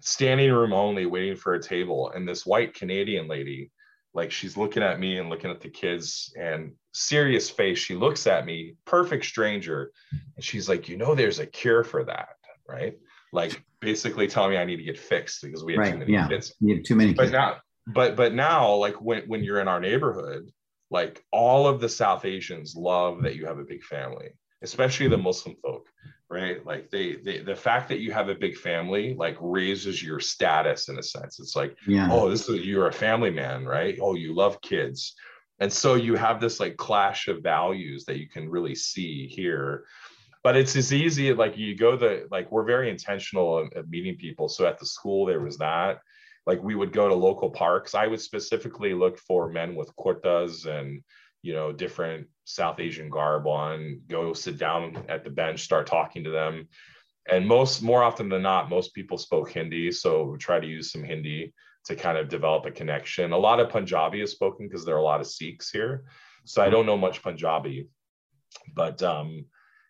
[0.00, 2.10] standing room only waiting for a table.
[2.10, 3.70] And this white canadian lady
[4.16, 8.26] like she's looking at me and looking at the kids and serious face she looks
[8.26, 12.30] at me perfect stranger and she's like you know there's a cure for that
[12.66, 12.98] right
[13.32, 16.12] like basically telling me i need to get fixed because we have right, too many
[16.12, 16.26] yeah.
[16.26, 17.30] kids you have too many kids.
[17.30, 17.56] but now
[17.88, 20.50] but but now like when when you're in our neighborhood
[20.90, 24.30] like all of the south asians love that you have a big family
[24.62, 25.24] especially the hmm.
[25.24, 25.86] muslim folk
[26.28, 26.64] right?
[26.66, 30.88] Like they, they the fact that you have a big family like raises your status
[30.88, 31.38] in a sense.
[31.38, 32.08] It's like yeah.
[32.10, 33.98] oh this is you're a family man right?
[34.00, 35.14] Oh you love kids.
[35.60, 39.84] And so you have this like clash of values that you can really see here.
[40.42, 44.16] But it's as easy like you go the like we're very intentional of, of meeting
[44.16, 44.48] people.
[44.48, 45.98] So at the school there was that
[46.44, 47.94] like we would go to local parks.
[47.94, 51.02] I would specifically look for men with kurtas and
[51.46, 56.24] you know different south asian garb on go sit down at the bench start talking
[56.24, 56.68] to them.
[57.28, 60.90] And most more often than not most people spoke hindi so we try to use
[60.90, 61.54] some hindi
[61.86, 63.32] to kind of develop a connection.
[63.32, 66.04] A lot of punjabi is spoken because there are a lot of sikhs here
[66.44, 67.88] so i don't know much punjabi.
[68.74, 69.46] But um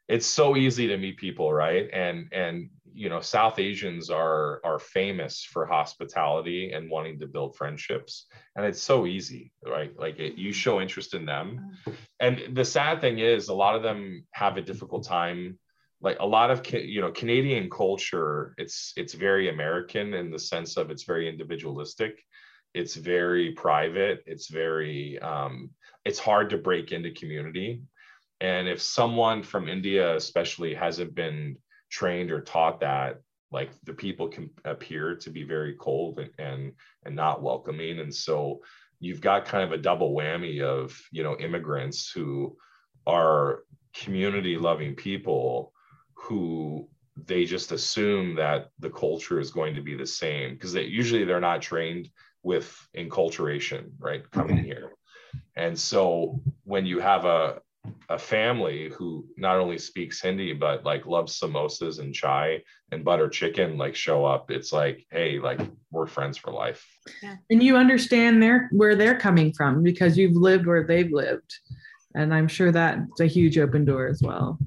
[0.09, 1.89] it's so easy to meet people right?
[1.93, 7.55] And and you know south asians are are famous for hospitality and wanting to build
[7.57, 8.27] friendships.
[8.57, 9.93] And it's so easy right?
[9.99, 11.77] Like it, you show interest in them.
[12.21, 15.59] And the sad thing is a lot of them have a difficult time.
[16.01, 20.77] Like a lot of you know canadian culture it's it's very american in the sense
[20.77, 22.23] of it's very individualistic.
[22.75, 24.23] It's very private.
[24.27, 25.71] It's very um,
[26.05, 27.83] it's hard to break into community.
[28.41, 31.57] And if someone from india especially hasn't been
[31.91, 33.21] trained or taught that
[33.53, 36.73] like the people can appear to be very cold and, and
[37.05, 38.01] and not welcoming.
[38.01, 38.61] And so
[39.01, 42.57] you've got kind of a double whammy of you know immigrants who
[43.07, 43.61] are
[43.95, 45.73] community loving people
[46.15, 46.89] who
[47.25, 51.25] they just assume that the culture is going to be the same because they usually
[51.25, 52.11] they're not trained
[52.43, 54.93] with enculturation right coming here.
[55.57, 57.61] And so when you have a
[58.09, 63.29] a family who not only speaks Hindi but like loves samosas and chai and butter
[63.29, 64.51] chicken like show up.
[64.51, 66.85] It's like hey like we're friends for life.
[67.23, 67.37] Yeah.
[67.51, 71.55] and you understand their where they're coming from because you've lived where they've lived.
[72.15, 74.59] And I'm sure that's a huge open door as well.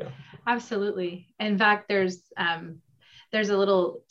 [0.00, 0.08] Yeah.
[0.46, 1.28] absolutely.
[1.40, 2.80] In fact there's um
[3.32, 4.02] there's a little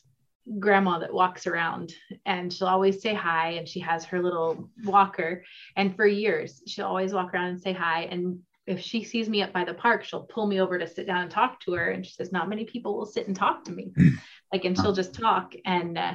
[0.60, 1.94] grandma that walks around
[2.26, 5.44] and she'll always say hi and she has her little walker
[5.76, 9.42] and for years she'll always walk around and say hi and if she sees me
[9.42, 11.90] up by the park she'll pull me over to sit down and talk to her
[11.90, 13.92] and she says not many people will sit and talk to me
[14.54, 16.14] like and she'll just talk and uh,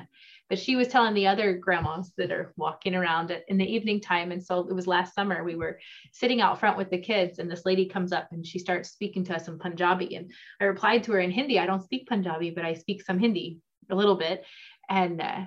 [0.48, 4.32] but she was telling the other grandmas that are walking around in the evening time.
[4.32, 5.78] And so it was last summer, we were
[6.10, 9.22] sitting out front with the kids, and this lady comes up and she starts speaking
[9.26, 10.16] to us in Punjabi.
[10.16, 11.60] And I replied to her in Hindi.
[11.60, 13.60] I don't speak Punjabi, but I speak some Hindi
[13.90, 14.44] a little bit.
[14.88, 15.44] And uh,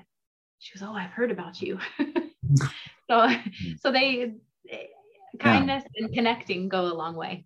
[0.59, 1.79] she goes, Oh, I've heard about you.
[3.09, 3.29] so,
[3.79, 4.33] so they,
[5.39, 6.05] kindness yeah.
[6.05, 7.45] and connecting go a long way.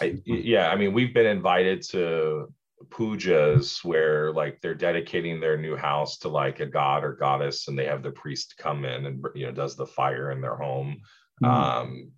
[0.00, 2.52] I, yeah, I mean, we've been invited to
[2.90, 7.78] pujas where like they're dedicating their new house to like a god or goddess and
[7.78, 11.00] they have the priest come in and you know does the fire in their home
[11.42, 11.46] mm-hmm.
[11.46, 12.10] um,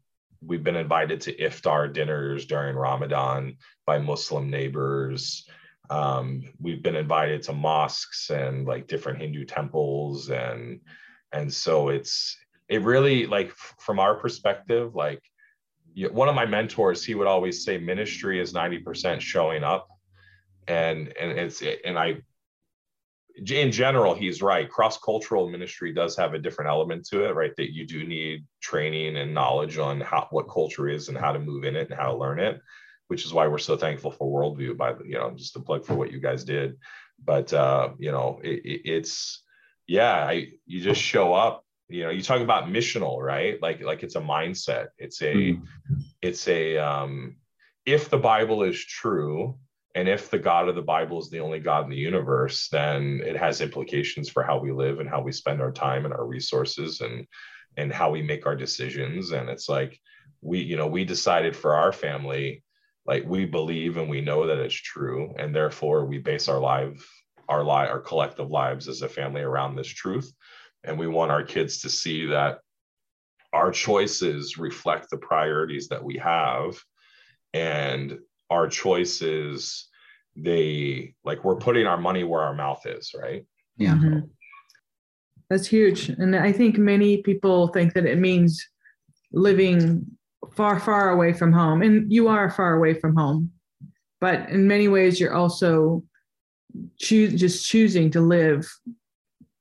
[0.43, 5.49] we've been invited to iftar dinners during ramadan by muslim neighbors
[5.91, 10.81] um, we've been invited to mosques and like different hindu temples and
[11.33, 12.37] and so it's
[12.69, 15.23] it really like from our perspective like
[16.07, 19.89] one of my mentors he would always say ministry is 90% showing up.
[20.69, 22.19] And and it's and i
[23.51, 24.69] in general he's right.
[24.69, 27.53] Cross cultural ministry does have a different element to it right?
[27.57, 31.39] That you do need training and knowledge on how what culture is and how to
[31.39, 32.61] move in it and how to learn it
[33.09, 35.85] which is why we're so thankful for worldview by the you know just a plug
[35.85, 36.77] for what you guys did
[37.23, 39.43] but uh you know it, it's
[39.87, 44.03] yeah I, you just show up you know you talk about missional right like like
[44.03, 45.63] it's a mindset it's a mm.
[46.23, 47.37] it's a um
[47.85, 49.59] if the bible is true
[49.99, 53.21] and if the God of the Bible is the only God in the universe, then
[53.25, 56.25] it has implications for how we live and how we spend our time and our
[56.25, 57.27] resources and
[57.77, 59.33] and how we make our decisions.
[59.33, 59.99] And it's like
[60.41, 62.63] we, you know, we decided for our family,
[63.09, 67.11] like we believe and we know that it's true, and therefore we base our life,
[67.49, 70.31] our life, our collective lives as a family around this truth.
[70.85, 72.59] And we want our kids to see that
[73.55, 76.79] our choices reflect the priorities that we have
[77.55, 78.19] and
[78.51, 79.89] our choices
[80.37, 83.45] they like we're putting our money where our mouth is, right?
[83.79, 83.95] Yeah.
[83.95, 84.19] Mm-hmm.
[85.49, 86.11] That's huge.
[86.11, 88.63] And I think many people think that it means
[89.33, 90.18] living
[90.55, 91.83] far, far away from home.
[91.83, 93.53] And you are far away from home.
[94.21, 96.05] But in many ways, you're also
[96.99, 98.69] choose, just choosing to live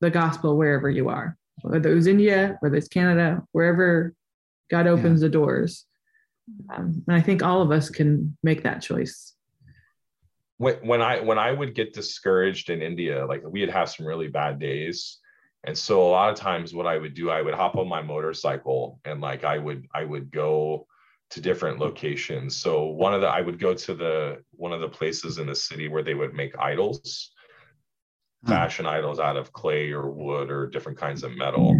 [0.02, 4.14] the gospel wherever you are, whether it's India, whether it's Canada, wherever
[4.70, 5.28] God opens yeah.
[5.28, 5.86] the doors.
[6.74, 9.36] Um, and I think all of us can make that choice
[10.58, 14.28] when, when I when I would get discouraged in India, like we'd have some really
[14.28, 15.18] bad days.
[15.64, 18.02] And so a lot of times what I would do, I would hop on my
[18.02, 20.88] motorcycle and like I would I would go
[21.32, 22.56] to different locations.
[22.56, 25.56] So one of the I would go to the one of the places in the
[25.56, 27.32] city where they would make idols,
[28.44, 28.52] hmm.
[28.52, 31.74] fashion idols out of clay or wood or different kinds of metal.
[31.74, 31.80] Hmm.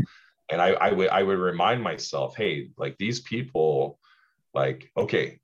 [0.50, 4.00] And I, I would I would remind myself, hey, like these people,
[4.54, 5.40] like, okay,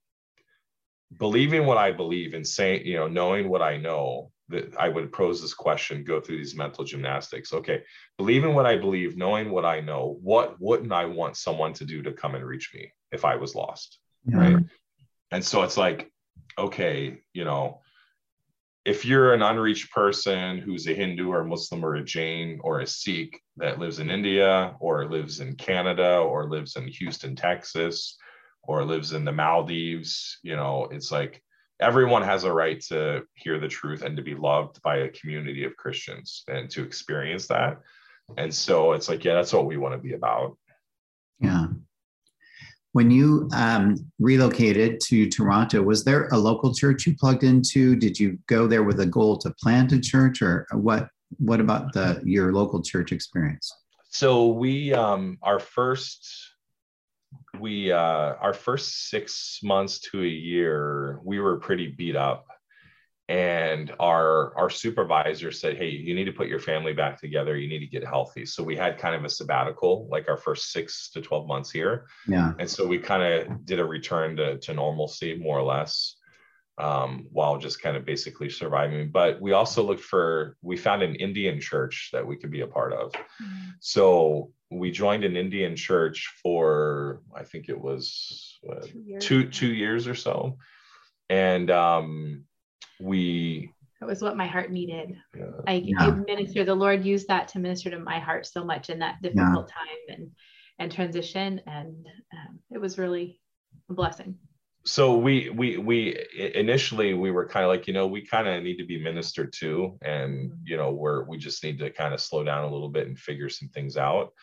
[1.17, 5.11] believing what I believe and saying, you know, knowing what I know, that I would
[5.11, 7.53] pose this question, go through these mental gymnastics.
[7.53, 7.83] Okay,
[8.17, 12.01] believing what I believe, knowing what I know, what wouldn't I want someone to do
[12.03, 13.99] to come and reach me if I was lost?
[14.25, 14.37] Yeah.
[14.37, 14.65] Right.
[15.31, 16.11] And so it's like,
[16.57, 17.81] okay, you know,
[18.85, 22.81] if you're an unreached person who's a Hindu or a Muslim or a Jain or
[22.81, 28.17] a Sikh that lives in India or lives in Canada or lives in Houston, Texas,
[28.63, 31.41] or lives in the Maldives, you know, it's like
[31.83, 35.65] everyone has a right to hear the truth and to be loved by a community
[35.65, 37.81] of Christians and to experience that.
[38.37, 40.57] And so it's like, yeah, that's what we want to be about.
[41.39, 41.67] Yeah.
[42.93, 47.95] When you um, relocated to Toronto, was there a local church you plugged into?
[47.95, 51.09] Did you go there with a goal to plant a church, or what?
[51.39, 53.73] What about the your local church experience?
[54.09, 56.52] So we, um, our first
[57.59, 62.45] we uh our first six months to a year we were pretty beat up.
[63.29, 67.57] And our our supervisor said hey you need to put your family back together.
[67.57, 68.45] You need to get healthy.
[68.45, 72.05] So we had kind of a sabbatical like our first six to 12 months here.
[72.27, 72.53] Yeah.
[72.59, 76.17] And so we kind of did a return to, to normalcy more or less
[76.77, 79.11] um, while just kind of basically surviving.
[79.11, 82.67] But we also looked for, we found an Indian church that we could be a
[82.67, 83.11] part of.
[83.11, 83.69] Mm-hmm.
[83.79, 89.25] So we joined an Indian church for, I think it was uh, two, years.
[89.25, 90.57] two, two years or so.
[91.29, 92.45] And um,
[92.99, 95.15] we, that was what my heart needed.
[95.37, 95.45] Yeah.
[95.67, 95.97] I, yeah.
[95.99, 99.21] I minister, the Lord used that to minister to my heart so much in that
[99.21, 99.75] difficult yeah.
[99.75, 100.31] time and,
[100.79, 101.61] and transition.
[101.67, 103.39] And um, it was really
[103.89, 104.35] a blessing
[104.85, 108.63] so we we we initially we were kind of like you know we kind of
[108.63, 110.57] need to be ministered to and mm-hmm.
[110.65, 113.17] you know we're we just need to kind of slow down a little bit and
[113.17, 114.33] figure some things out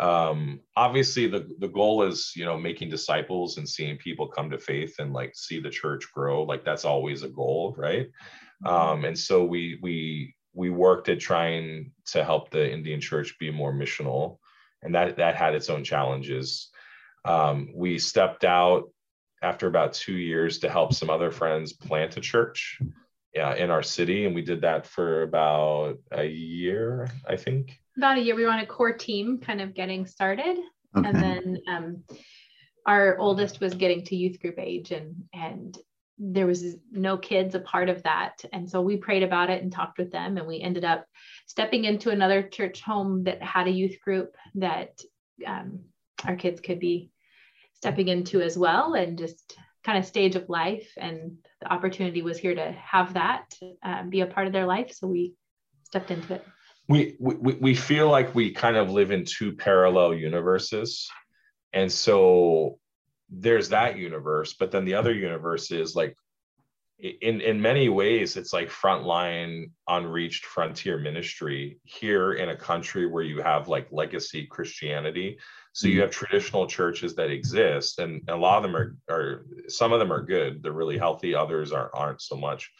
[0.00, 4.58] um obviously the the goal is you know making disciples and seeing people come to
[4.58, 8.08] faith and like see the church grow like that's always a goal right
[8.64, 8.66] mm-hmm.
[8.66, 13.50] um and so we we we worked at trying to help the Indian church be
[13.50, 14.38] more missional,
[14.82, 16.68] and that that had its own challenges.
[17.24, 18.90] Um, we stepped out
[19.42, 22.78] after about two years to help some other friends plant a church
[23.38, 27.78] uh, in our city, and we did that for about a year, I think.
[27.96, 28.34] About a year.
[28.34, 30.58] We were on a core team, kind of getting started,
[30.96, 31.08] okay.
[31.08, 32.04] and then um,
[32.86, 35.76] our oldest was getting to youth group age, and and
[36.18, 39.72] there was no kids a part of that and so we prayed about it and
[39.72, 41.04] talked with them and we ended up
[41.46, 45.00] stepping into another church home that had a youth group that
[45.46, 45.80] um,
[46.24, 47.10] our kids could be
[47.82, 50.88] stepping into as well and just kind of stage of life.
[50.96, 53.52] And the opportunity was here to have that
[53.82, 54.92] um, be a part of their life.
[54.92, 55.34] So we
[55.82, 56.46] stepped into it.
[56.88, 61.10] We, we we feel like we kind of live in two parallel universes.
[61.72, 62.78] And so
[63.34, 66.14] there's that universe but then the other universe is like
[67.02, 73.24] in in many ways it's like frontline unreached frontier ministry here in a country where
[73.24, 75.36] you have like legacy christianity.
[75.72, 76.02] So you mm-hmm.
[76.02, 80.12] have traditional churches that exist and a lot of them are are some of them
[80.12, 80.62] are good.
[80.62, 82.70] They're really healthy others are aren't so much.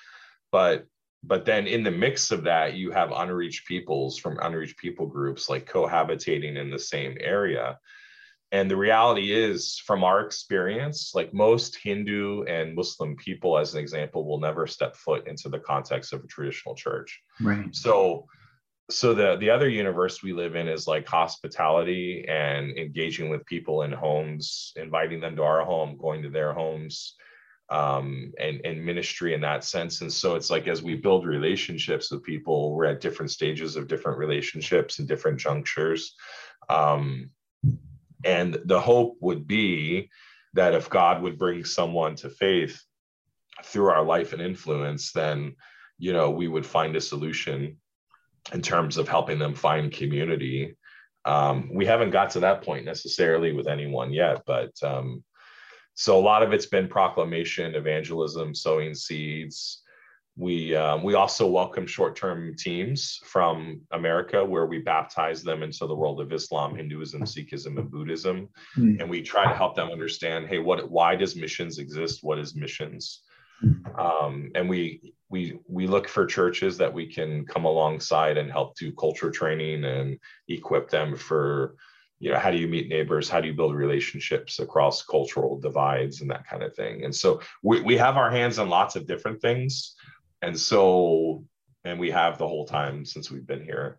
[0.52, 0.86] But
[1.24, 5.48] but then in the mix of that you have unreached peoples from unreached people groups
[5.48, 7.78] like cohabitating in the same area
[8.52, 13.80] and the reality is, from our experience, like most Hindu and Muslim people, as an
[13.80, 17.22] example, will never step foot into the context of a traditional church.
[17.40, 17.74] Right.
[17.74, 18.26] So,
[18.90, 23.84] so the the other universe we live in is like hospitality and engaging with people
[23.84, 27.14] in homes, inviting them to our home, going to their homes,
[27.70, 30.02] um, and and ministry in that sense.
[30.02, 33.88] And so it's like as we build relationships with people, we're at different stages of
[33.88, 36.14] different relationships and different junctures.
[36.68, 37.30] Um,
[38.24, 40.10] and the hope would be
[40.54, 42.82] that if God would bring someone to faith
[43.64, 45.56] through our life and influence, then
[45.98, 47.76] you know we would find a solution
[48.52, 50.76] in terms of helping them find community.
[51.24, 55.22] Um, we haven't got to that point necessarily with anyone yet, but um,
[55.94, 59.81] so a lot of it's been proclamation, evangelism, sowing seeds,
[60.36, 65.94] we um, we also welcome short-term teams from America where we baptize them into the
[65.94, 68.98] world of Islam, Hinduism, Sikhism, and Buddhism, mm.
[68.98, 72.20] and we try to help them understand, hey, what why does missions exist?
[72.22, 73.20] What is missions?
[73.62, 73.98] Mm.
[73.98, 78.74] Um, and we we we look for churches that we can come alongside and help
[78.76, 80.18] do culture training and
[80.48, 81.74] equip them for
[82.20, 86.20] you know how do you meet neighbors how do you build relationships across cultural divides
[86.20, 89.08] and that kind of thing and so we, we have our hands on lots of
[89.08, 89.96] different things
[90.42, 91.44] and so
[91.84, 93.98] and we have the whole time since we've been here.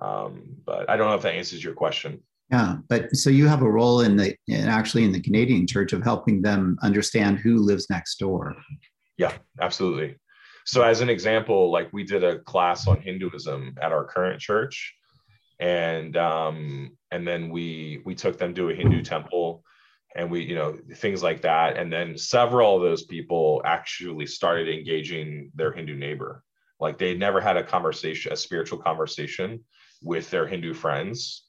[0.00, 2.22] Um, but i don't know if that answers your question.
[2.50, 5.92] Yeah but so you have a role in the in actually in the canadian church
[5.92, 8.56] of helping them understand who lives next door.
[9.18, 10.16] Yeah absolutely.
[10.66, 14.94] So as an example like we did a class on hinduism at our current church.
[15.60, 19.62] And um and then we we took them to a hindu temple
[20.14, 21.76] and we you know things like that.
[21.76, 26.42] And then several of those people actually started engaging their hindu neighbor.
[26.80, 29.64] Like they never had a conversation a spiritual conversation
[30.02, 31.44] with their hindu friends.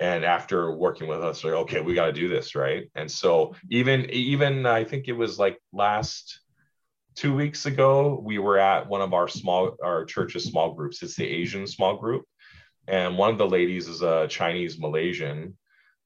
[0.00, 2.90] And after working with us like okay we got to do this right?
[2.94, 6.40] And so even even i think it was like last
[7.14, 11.02] two weeks ago we were at one of our small our church's small groups.
[11.02, 12.24] It's the asian small group.
[12.88, 15.56] And one of the ladies is a chinese malaysian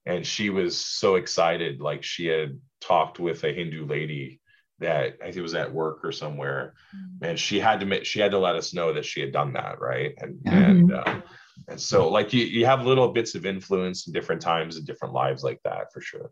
[0.07, 4.39] and she was so excited like she had talked with a hindu lady
[4.79, 7.25] that i think was at work or somewhere mm-hmm.
[7.25, 9.53] and she had to make she had to let us know that she had done
[9.53, 10.57] that right and mm-hmm.
[10.57, 11.21] and uh,
[11.67, 15.13] and so like you, you have little bits of influence in different times and different
[15.13, 16.31] lives like that for sure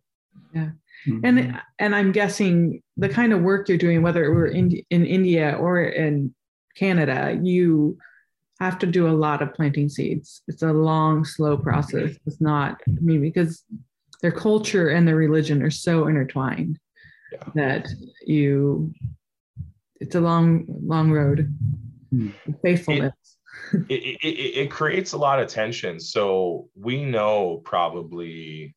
[0.53, 0.69] yeah
[1.07, 1.19] mm-hmm.
[1.25, 5.57] and and i'm guessing the kind of work you're doing whether we're in in india
[5.59, 6.33] or in
[6.75, 7.97] canada you
[8.59, 10.41] have to do a lot of planting seeds.
[10.47, 12.15] It's a long, slow process.
[12.25, 13.63] It's not, I mean, because
[14.21, 16.79] their culture and their religion are so intertwined
[17.31, 17.43] yeah.
[17.55, 17.87] that
[18.25, 18.93] you,
[19.99, 21.53] it's a long, long road.
[22.11, 22.29] Hmm.
[22.61, 23.13] Faithfulness.
[23.89, 25.99] It, it, it, it creates a lot of tension.
[25.99, 28.73] So we know probably,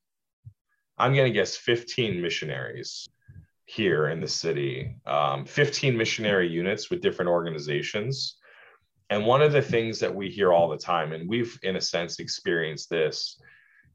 [0.96, 3.08] I'm going to guess 15 missionaries
[3.64, 8.37] here in the city, um, 15 missionary units with different organizations
[9.10, 11.80] and one of the things that we hear all the time, and we've in a
[11.80, 13.40] sense experienced this,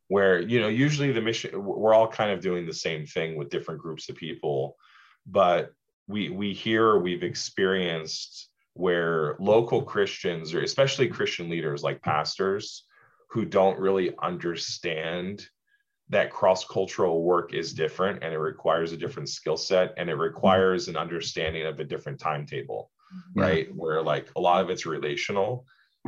[0.08, 3.50] where you know usually the mission we're all kind of doing the same thing with
[3.50, 4.76] different groups of people,
[5.26, 5.72] but
[6.08, 12.86] we we hear we've experienced where local Christians or especially Christian leaders like pastors
[13.30, 15.48] who don't really understand
[16.10, 20.22] that cross-cultural work is different and it requires a different skill set and it mm-hmm.
[20.22, 22.92] requires an understanding of a different timetable
[23.36, 23.44] yeah.
[23.44, 23.76] right?
[23.76, 25.66] Where like a lot of it's relational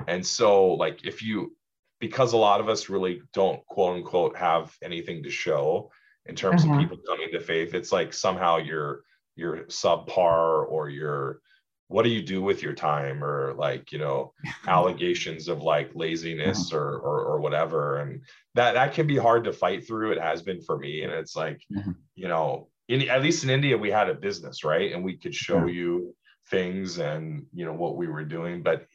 [0.07, 1.55] and so like if you
[1.99, 5.89] because a lot of us really don't quote unquote have anything to show
[6.25, 6.73] in terms uh-huh.
[6.73, 9.01] of people coming to faith it's like somehow you're
[9.35, 11.39] you're subpar or you're
[11.87, 14.33] what do you do with your time or like you know
[14.67, 16.81] allegations of like laziness uh-huh.
[16.81, 18.21] or, or, or whatever and
[18.53, 21.35] that that can be hard to fight through it has been for me and it's
[21.35, 21.91] like mm-hmm.
[22.15, 25.33] you know in at least in india we had a business right and we could
[25.33, 25.73] show yeah.
[25.73, 26.15] you
[26.49, 28.85] things and you know what we were doing but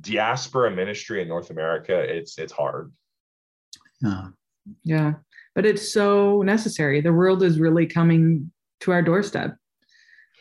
[0.00, 2.92] diaspora ministry in north america it's it's hard
[4.00, 4.28] yeah
[4.84, 5.12] yeah
[5.54, 9.56] but it's so necessary the world is really coming to our doorstep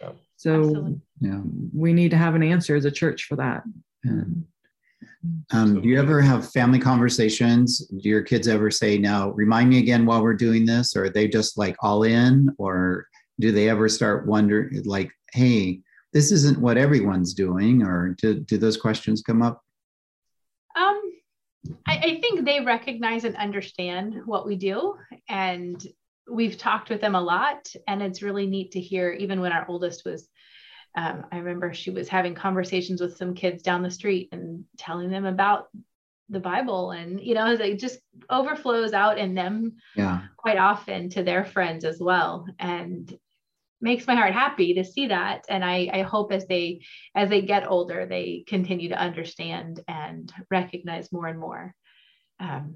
[0.01, 0.11] yeah.
[0.35, 1.41] so yeah
[1.73, 3.63] we need to have an answer as a church for that
[4.03, 4.45] and
[5.51, 7.79] um, do you ever have family conversations?
[7.87, 10.95] Do your kids ever say, now remind me again while we're doing this?
[10.95, 12.53] Or are they just like all in?
[12.57, 13.07] Or
[13.39, 15.81] do they ever start wondering, like, hey,
[16.13, 17.83] this isn't what everyone's doing?
[17.83, 19.61] Or do, do those questions come up?
[20.75, 21.01] Um,
[21.85, 24.95] I, I think they recognize and understand what we do.
[25.27, 25.81] And
[26.29, 27.67] we've talked with them a lot.
[27.87, 30.27] And it's really neat to hear, even when our oldest was
[30.97, 35.11] um, I remember she was having conversations with some kids down the street and telling
[35.11, 35.67] them about
[36.29, 37.99] the Bible, and you know, it just
[38.29, 40.23] overflows out in them yeah.
[40.35, 43.15] quite often to their friends as well, and
[43.79, 45.45] makes my heart happy to see that.
[45.49, 46.81] And I, I hope as they
[47.15, 51.73] as they get older, they continue to understand and recognize more and more,
[52.39, 52.75] um,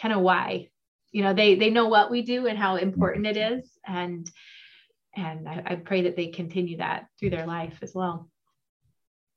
[0.00, 0.68] kind of why,
[1.12, 4.30] you know, they they know what we do and how important it is, and
[5.16, 8.28] and I, I pray that they continue that through their life as well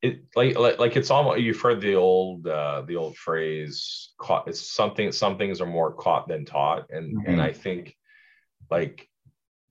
[0.01, 4.47] it like, like like it's almost you've heard the old uh the old phrase caught
[4.47, 7.31] it's something some things are more caught than taught and mm-hmm.
[7.31, 7.95] and i think
[8.71, 9.09] like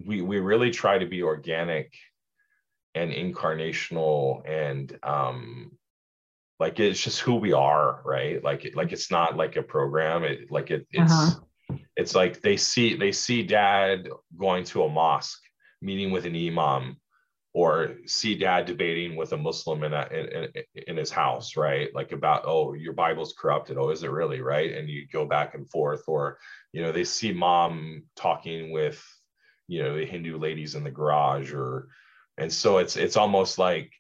[0.04, 1.92] we we really try to be organic
[2.94, 5.72] and incarnational and um
[6.58, 10.50] like it's just who we are right like like it's not like a program it
[10.50, 11.76] like it it's uh-huh.
[11.96, 15.42] it's like they see they see dad going to a mosque
[15.82, 16.96] meeting with an imam
[17.54, 20.48] or see dad debating with a Muslim in, a, in,
[20.86, 21.92] in, his house, right?
[21.94, 23.78] Like about, oh, your Bible's corrupted.
[23.78, 24.40] Oh, is it really?
[24.40, 24.72] Right.
[24.74, 26.38] And you go back and forth, or,
[26.72, 29.02] you know, they see mom talking with,
[29.68, 31.88] you know, the Hindu ladies in the garage or,
[32.36, 33.92] and so it's, it's almost like,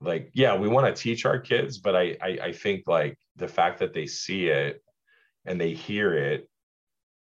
[0.00, 3.48] like, yeah, we want to teach our kids, but I, I, I think like the
[3.48, 4.82] fact that they see it
[5.44, 6.48] and they hear it,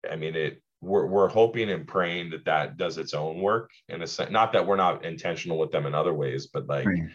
[0.09, 4.01] I mean, it, we're, we're hoping and praying that that does its own work in
[4.01, 7.09] a sense not that we're not intentional with them in other ways but like right.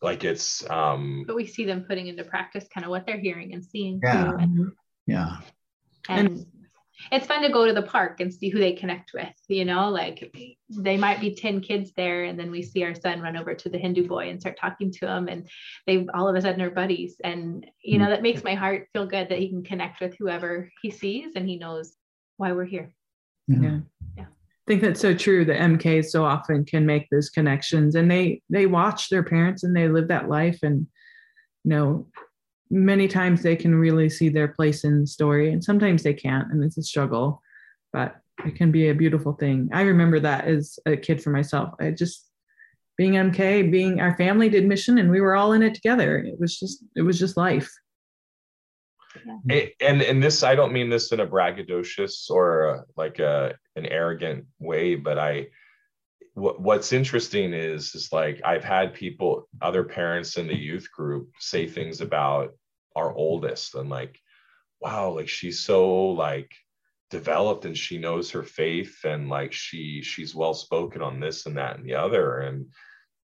[0.00, 3.52] like it's um but we see them putting into practice kind of what they're hearing
[3.52, 4.72] and seeing yeah and,
[5.06, 5.36] yeah
[6.08, 6.46] and
[7.12, 9.88] it's fun to go to the park and see who they connect with you know
[9.88, 10.34] like
[10.68, 13.68] they might be 10 kids there and then we see our son run over to
[13.68, 15.48] the hindu boy and start talking to him and
[15.86, 19.06] they all of a sudden are buddies and you know that makes my heart feel
[19.06, 21.96] good that he can connect with whoever he sees and he knows
[22.36, 22.92] why we're here
[23.48, 23.78] yeah.
[24.16, 24.24] yeah.
[24.24, 28.42] I think that's so true The MK so often can make those connections and they
[28.48, 30.86] they watch their parents and they live that life and
[31.64, 32.06] you know
[32.70, 36.52] many times they can really see their place in the story and sometimes they can't
[36.52, 37.42] and it's a struggle
[37.92, 39.68] but it can be a beautiful thing.
[39.72, 41.74] I remember that as a kid for myself.
[41.80, 42.26] I just
[42.96, 46.18] being mk being our family did mission and we were all in it together.
[46.18, 47.70] It was just it was just life.
[49.26, 53.86] And and this i don't mean this in a braggadocious or a, like a an
[53.86, 55.48] arrogant way but i
[56.34, 61.66] what's interesting is is like i've had people other parents in the youth group say
[61.66, 62.50] things about
[62.96, 64.18] our oldest and like
[64.80, 66.50] wow like she's so like
[67.10, 71.56] developed and she knows her faith and like she she's well spoken on this and
[71.56, 72.66] that and the other and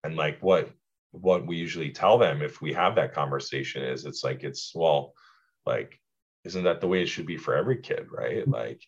[0.04, 0.70] and like what
[1.12, 5.14] what we usually tell them if we have that conversation is it's like it's well
[5.64, 5.98] like
[6.44, 8.52] isn't that the way it should be for every kid right mm-hmm.
[8.52, 8.82] like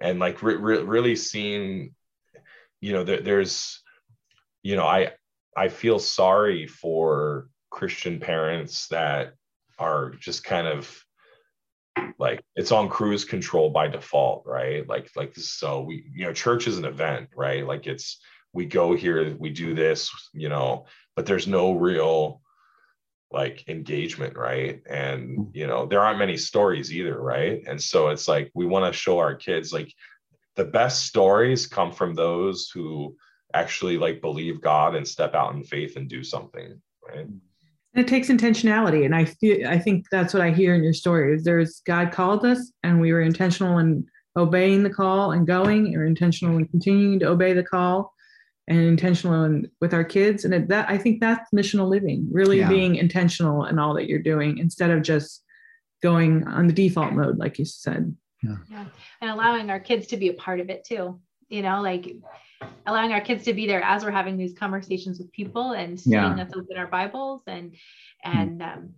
[0.00, 1.94] and like re- re- really seeing
[2.80, 3.82] you know there, there's
[4.62, 5.10] you know i
[5.56, 9.32] i feel sorry for christian parents that
[9.82, 11.04] are just kind of
[12.18, 14.88] like it's on cruise control by default right?
[14.88, 17.66] Like like so we you know church is an event right?
[17.66, 18.20] Like it's
[18.52, 22.40] we go here we do this you know but there's no real
[23.30, 24.82] like engagement right?
[24.88, 27.62] And you know there aren't many stories either right?
[27.66, 29.92] And so it's like we want to show our kids like
[30.56, 33.16] the best stories come from those who
[33.54, 37.26] actually like believe god and step out in faith and do something right
[37.94, 41.34] it takes intentionality and i feel i think that's what i hear in your story
[41.34, 45.94] is there's god called us and we were intentional in obeying the call and going
[45.96, 48.12] or intentional in continuing to obey the call
[48.68, 50.44] and intentional in, with our kids.
[50.44, 52.68] And it, that I think that's missional living, really yeah.
[52.68, 55.42] being intentional in all that you're doing instead of just
[56.02, 58.14] going on the default mode, like you said.
[58.42, 58.56] Yeah.
[58.70, 58.84] yeah.
[59.20, 61.20] And allowing our kids to be a part of it too.
[61.48, 62.06] You know, like
[62.86, 66.14] allowing our kids to be there as we're having these conversations with people and seeing
[66.14, 66.42] yeah.
[66.42, 67.74] us open our Bibles and
[68.24, 68.90] and um,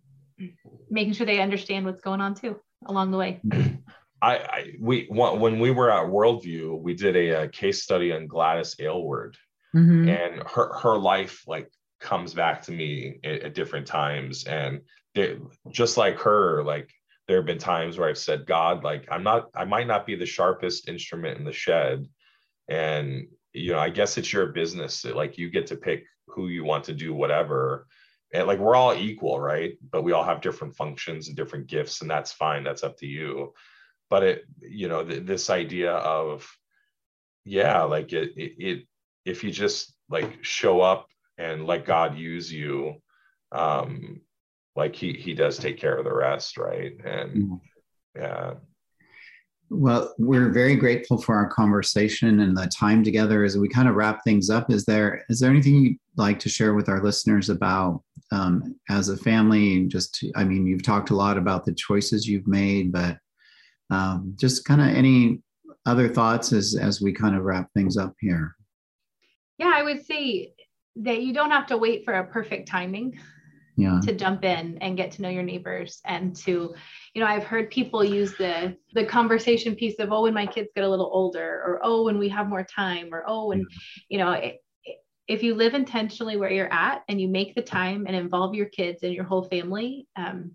[0.90, 3.40] making sure they understand what's going on too along the way.
[4.22, 8.26] I, I we when we were at Worldview, we did a, a case study on
[8.26, 9.36] Gladys Aylward,
[9.74, 10.08] mm-hmm.
[10.08, 14.80] and her her life like comes back to me at, at different times, and
[15.14, 15.36] they,
[15.70, 16.90] just like her, like
[17.26, 20.14] there have been times where I've said, God, like I'm not, I might not be
[20.14, 22.06] the sharpest instrument in the shed,
[22.68, 25.04] and you know, I guess it's your business.
[25.04, 27.86] Like you get to pick who you want to do whatever.
[28.32, 29.78] And like we're all equal, right?
[29.92, 32.64] But we all have different functions and different gifts, and that's fine.
[32.64, 33.54] That's up to you.
[34.10, 36.50] But it, you know, th- this idea of,
[37.44, 38.86] yeah, like it, it, it,
[39.24, 41.06] if you just like show up
[41.38, 42.96] and let God use you,
[43.52, 44.20] um,
[44.74, 46.92] like he he does take care of the rest, right?
[47.04, 47.54] And mm-hmm.
[48.16, 48.54] yeah,
[49.70, 53.94] well, we're very grateful for our conversation and the time together as we kind of
[53.94, 54.70] wrap things up.
[54.70, 59.08] Is there is there anything you'd like to share with our listeners about um, as
[59.08, 59.76] a family?
[59.76, 63.18] And Just, I mean, you've talked a lot about the choices you've made, but
[63.90, 65.42] um, just kind of any
[65.86, 68.54] other thoughts as as we kind of wrap things up here.
[69.58, 70.54] Yeah, I would say
[70.96, 73.18] that you don't have to wait for a perfect timing
[73.76, 74.00] yeah.
[74.02, 76.74] to jump in and get to know your neighbors and to
[77.14, 80.68] you know i've heard people use the the conversation piece of oh when my kids
[80.74, 83.64] get a little older or oh when we have more time or oh when
[84.08, 84.60] you know it,
[85.26, 88.66] if you live intentionally where you're at and you make the time and involve your
[88.66, 90.52] kids and your whole family um,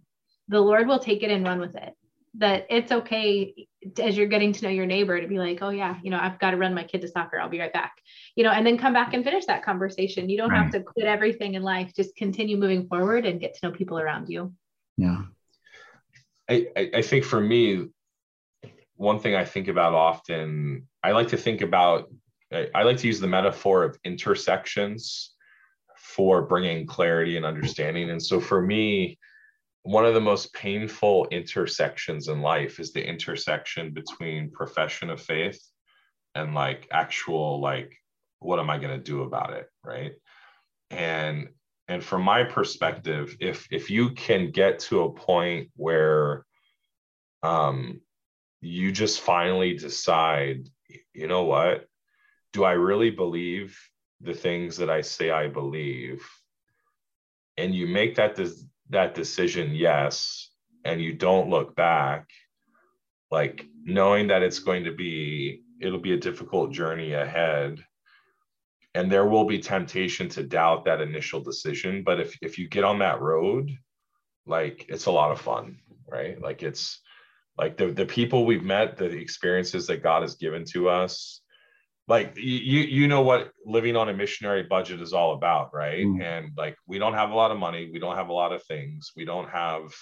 [0.47, 1.93] the lord will take it and run with it
[2.35, 3.67] that it's okay
[4.01, 6.39] as you're getting to know your neighbor to be like, oh yeah, you know, I've
[6.39, 7.39] got to run my kid to soccer.
[7.39, 7.93] I'll be right back.
[8.35, 10.29] You know, and then come back and finish that conversation.
[10.29, 10.61] You don't right.
[10.61, 11.93] have to quit everything in life.
[11.95, 14.53] Just continue moving forward and get to know people around you.
[14.97, 15.23] Yeah.
[16.49, 17.87] I, I think for me,
[18.95, 22.11] one thing I think about often, I like to think about,
[22.51, 25.35] I like to use the metaphor of intersections
[25.95, 28.09] for bringing clarity and understanding.
[28.09, 29.17] And so for me,
[29.83, 35.59] one of the most painful intersections in life is the intersection between profession of faith
[36.35, 37.95] and like actual like
[38.39, 40.13] what am i going to do about it right?
[40.91, 41.49] And
[41.87, 46.45] and from my perspective if if you can get to a point where
[47.43, 48.01] um
[48.61, 50.67] you just finally decide
[51.13, 51.85] you know what?
[52.53, 53.77] Do i really believe
[54.21, 56.27] the things that i say i believe?
[57.57, 60.49] And you make that des- that decision yes
[60.85, 62.29] and you don't look back
[63.31, 67.83] like knowing that it's going to be it'll be a difficult journey ahead
[68.95, 72.83] and there will be temptation to doubt that initial decision but if if you get
[72.83, 73.71] on that road
[74.45, 75.77] like it's a lot of fun
[76.11, 76.41] right?
[76.41, 76.99] Like it's
[77.57, 81.41] like the the people we've met the experiences that god has given to us
[82.09, 86.21] like you you know what living on a missionary budget is all about right mm.
[86.21, 88.63] and like we don't have a lot of money we don't have a lot of
[88.63, 89.93] things we don't have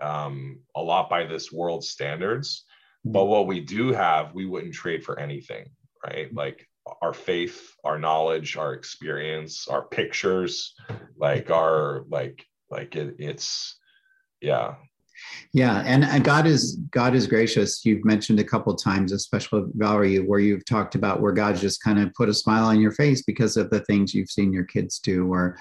[0.00, 2.64] um, a lot by this world standards
[3.06, 3.12] mm.
[3.12, 5.64] but what we do have we wouldn't trade for anything
[6.06, 6.68] right like
[7.00, 10.74] our faith our knowledge our experience our pictures
[11.16, 13.78] like our like like it, it's
[14.40, 14.74] yeah
[15.52, 17.84] yeah, and God is God is gracious.
[17.84, 21.98] You've mentioned a couple times, especially Valerie, where you've talked about where God just kind
[21.98, 24.98] of put a smile on your face because of the things you've seen your kids
[24.98, 25.58] do, or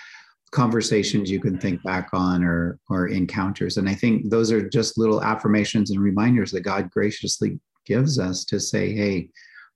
[0.52, 3.78] conversations you can think back on, or or encounters.
[3.78, 8.46] And I think those are just little affirmations and reminders that God graciously gives us
[8.46, 9.30] to say, "Hey,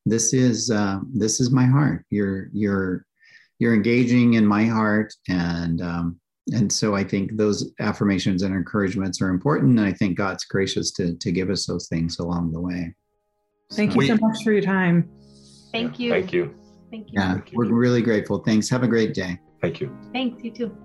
[0.05, 2.05] this is uh, this is my heart.
[2.09, 3.05] You're you're
[3.59, 6.19] you're engaging in my heart, and um,
[6.51, 9.79] and so I think those affirmations and encouragements are important.
[9.79, 12.93] And I think God's gracious to, to give us those things along the way.
[13.73, 15.09] Thank so, you so much for your time.
[15.71, 16.11] Thank you.
[16.11, 16.53] Thank you.
[16.91, 17.19] Thank you.
[17.19, 17.57] Yeah, Thank you.
[17.57, 18.39] we're really grateful.
[18.39, 18.69] Thanks.
[18.69, 19.39] Have a great day.
[19.61, 19.95] Thank you.
[20.13, 20.43] Thanks.
[20.43, 20.84] You too.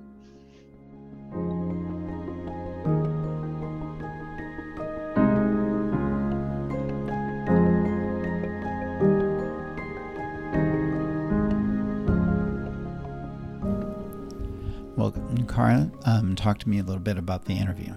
[15.60, 17.92] Kara, um, talk to me a little bit about the interview.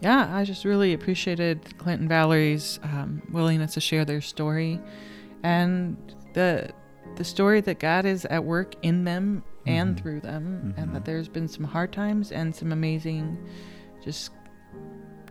[0.00, 4.80] Yeah, I just really appreciated Clint and Valerie's um, willingness to share their story,
[5.42, 5.96] and
[6.32, 6.70] the
[7.16, 10.02] the story that God is at work in them and mm-hmm.
[10.02, 10.80] through them, mm-hmm.
[10.80, 13.36] and that there's been some hard times and some amazing,
[14.04, 14.30] just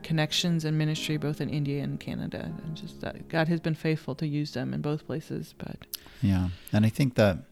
[0.03, 4.13] connections and ministry both in India and Canada, and just that God has been faithful
[4.15, 5.55] to use them in both places.
[5.57, 5.77] But
[6.21, 7.48] yeah, and I think that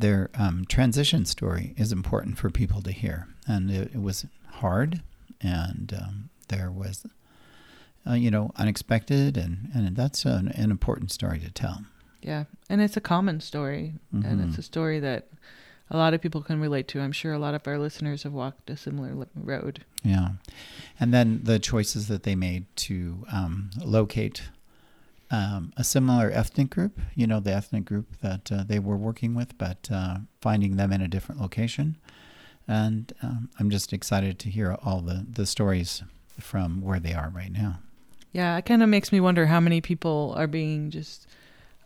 [0.00, 5.02] their um, transition story is important for people to hear, and it, it was hard,
[5.40, 7.06] and um, there was,
[8.06, 11.84] uh, you know, unexpected, and and that's an, an, important story to tell.
[12.22, 14.26] Yeah, and it's a common story, mm-hmm.
[14.26, 15.28] and it's a story that
[15.90, 17.00] a lot of people can relate to.
[17.00, 19.84] I'm sure a lot of our listeners have walked a similar road.
[20.02, 20.30] Yeah,
[20.98, 24.42] and then the choices that they made to um, locate
[25.30, 29.34] um, a similar ethnic group, you know, the ethnic group that uh, they were working
[29.34, 31.96] with, but uh, finding them in a different location.
[32.66, 36.02] And um, I'm just excited to hear all the, the stories
[36.38, 37.80] from where they are right now.
[38.32, 41.26] Yeah, it kind of makes me wonder how many people are being just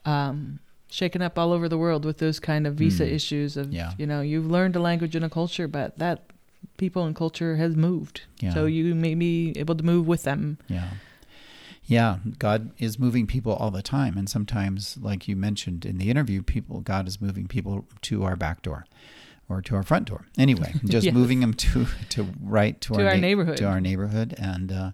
[0.04, 0.58] um,
[0.90, 3.12] shaken up all over the world with those kind of visa mm.
[3.12, 3.92] issues of, yeah.
[3.98, 6.24] you know, you've learned a language and a culture, but that
[6.76, 8.22] people and culture has moved.
[8.40, 8.52] Yeah.
[8.54, 10.58] So you may be able to move with them.
[10.68, 10.88] Yeah.
[11.86, 14.16] Yeah, God is moving people all the time.
[14.16, 18.36] And sometimes, like you mentioned in the interview, people, God is moving people to our
[18.36, 18.86] back door
[19.48, 20.26] or to our front door.
[20.38, 21.14] Anyway, just yes.
[21.14, 23.56] moving them to, to right to, to our, our na- neighborhood.
[23.58, 24.90] To our neighborhood and uh,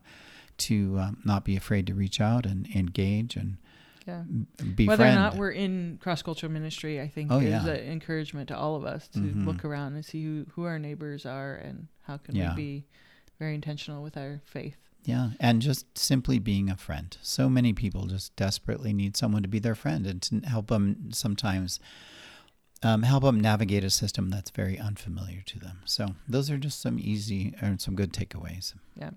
[0.59, 3.59] to um, not be afraid to reach out and engage and
[4.07, 4.23] yeah.
[4.75, 4.89] befriend.
[4.89, 7.67] Whether or not we're in cross cultural ministry, I think oh, is yeah.
[7.67, 9.47] an encouragement to all of us to mm-hmm.
[9.47, 12.55] look around and see who, who our neighbors are and how can yeah.
[12.55, 12.87] we be
[13.39, 14.77] very intentional with our faith.
[15.05, 17.17] Yeah, and just simply being a friend.
[17.23, 21.11] So many people just desperately need someone to be their friend and to help them
[21.13, 21.81] sometimes
[22.83, 25.81] um, help them navigate a system that's very unfamiliar to them.
[25.85, 28.75] So those are just some easy or some good takeaways.
[28.97, 29.11] Yeah.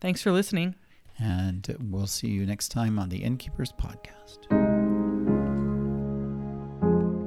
[0.00, 0.74] Thanks for listening.
[1.18, 4.71] And we'll see you next time on the Innkeepers Podcast.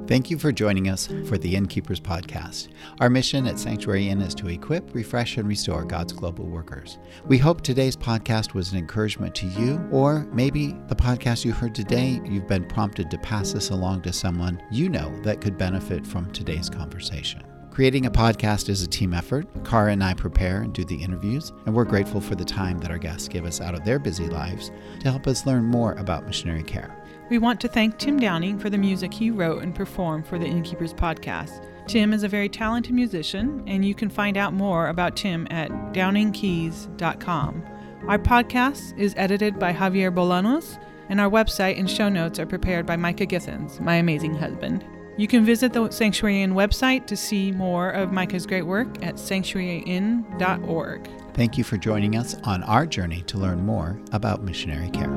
[0.06, 2.68] Thank you for joining us for the Innkeepers Podcast.
[3.00, 6.98] Our mission at Sanctuary Inn is to equip, refresh, and restore God's global workers.
[7.24, 11.74] We hope today's podcast was an encouragement to you, or maybe the podcast you heard
[11.74, 16.06] today, you've been prompted to pass this along to someone you know that could benefit
[16.06, 17.42] from today's conversation.
[17.72, 19.48] Creating a podcast is a team effort.
[19.64, 22.92] Kara and I prepare and do the interviews, and we're grateful for the time that
[22.92, 26.26] our guests give us out of their busy lives to help us learn more about
[26.26, 26.96] missionary care.
[27.28, 30.46] We want to thank Tim Downing for the music he wrote and performed for the
[30.46, 31.66] Innkeepers podcast.
[31.88, 35.70] Tim is a very talented musician, and you can find out more about Tim at
[35.92, 37.64] downingkeys.com.
[38.06, 42.86] Our podcast is edited by Javier Bolanos, and our website and show notes are prepared
[42.86, 44.84] by Micah Githens, my amazing husband.
[45.16, 49.16] You can visit the Sanctuary Inn website to see more of Micah's great work at
[49.16, 51.10] sanctuaryinn.org.
[51.34, 55.10] Thank you for joining us on our journey to learn more about missionary care.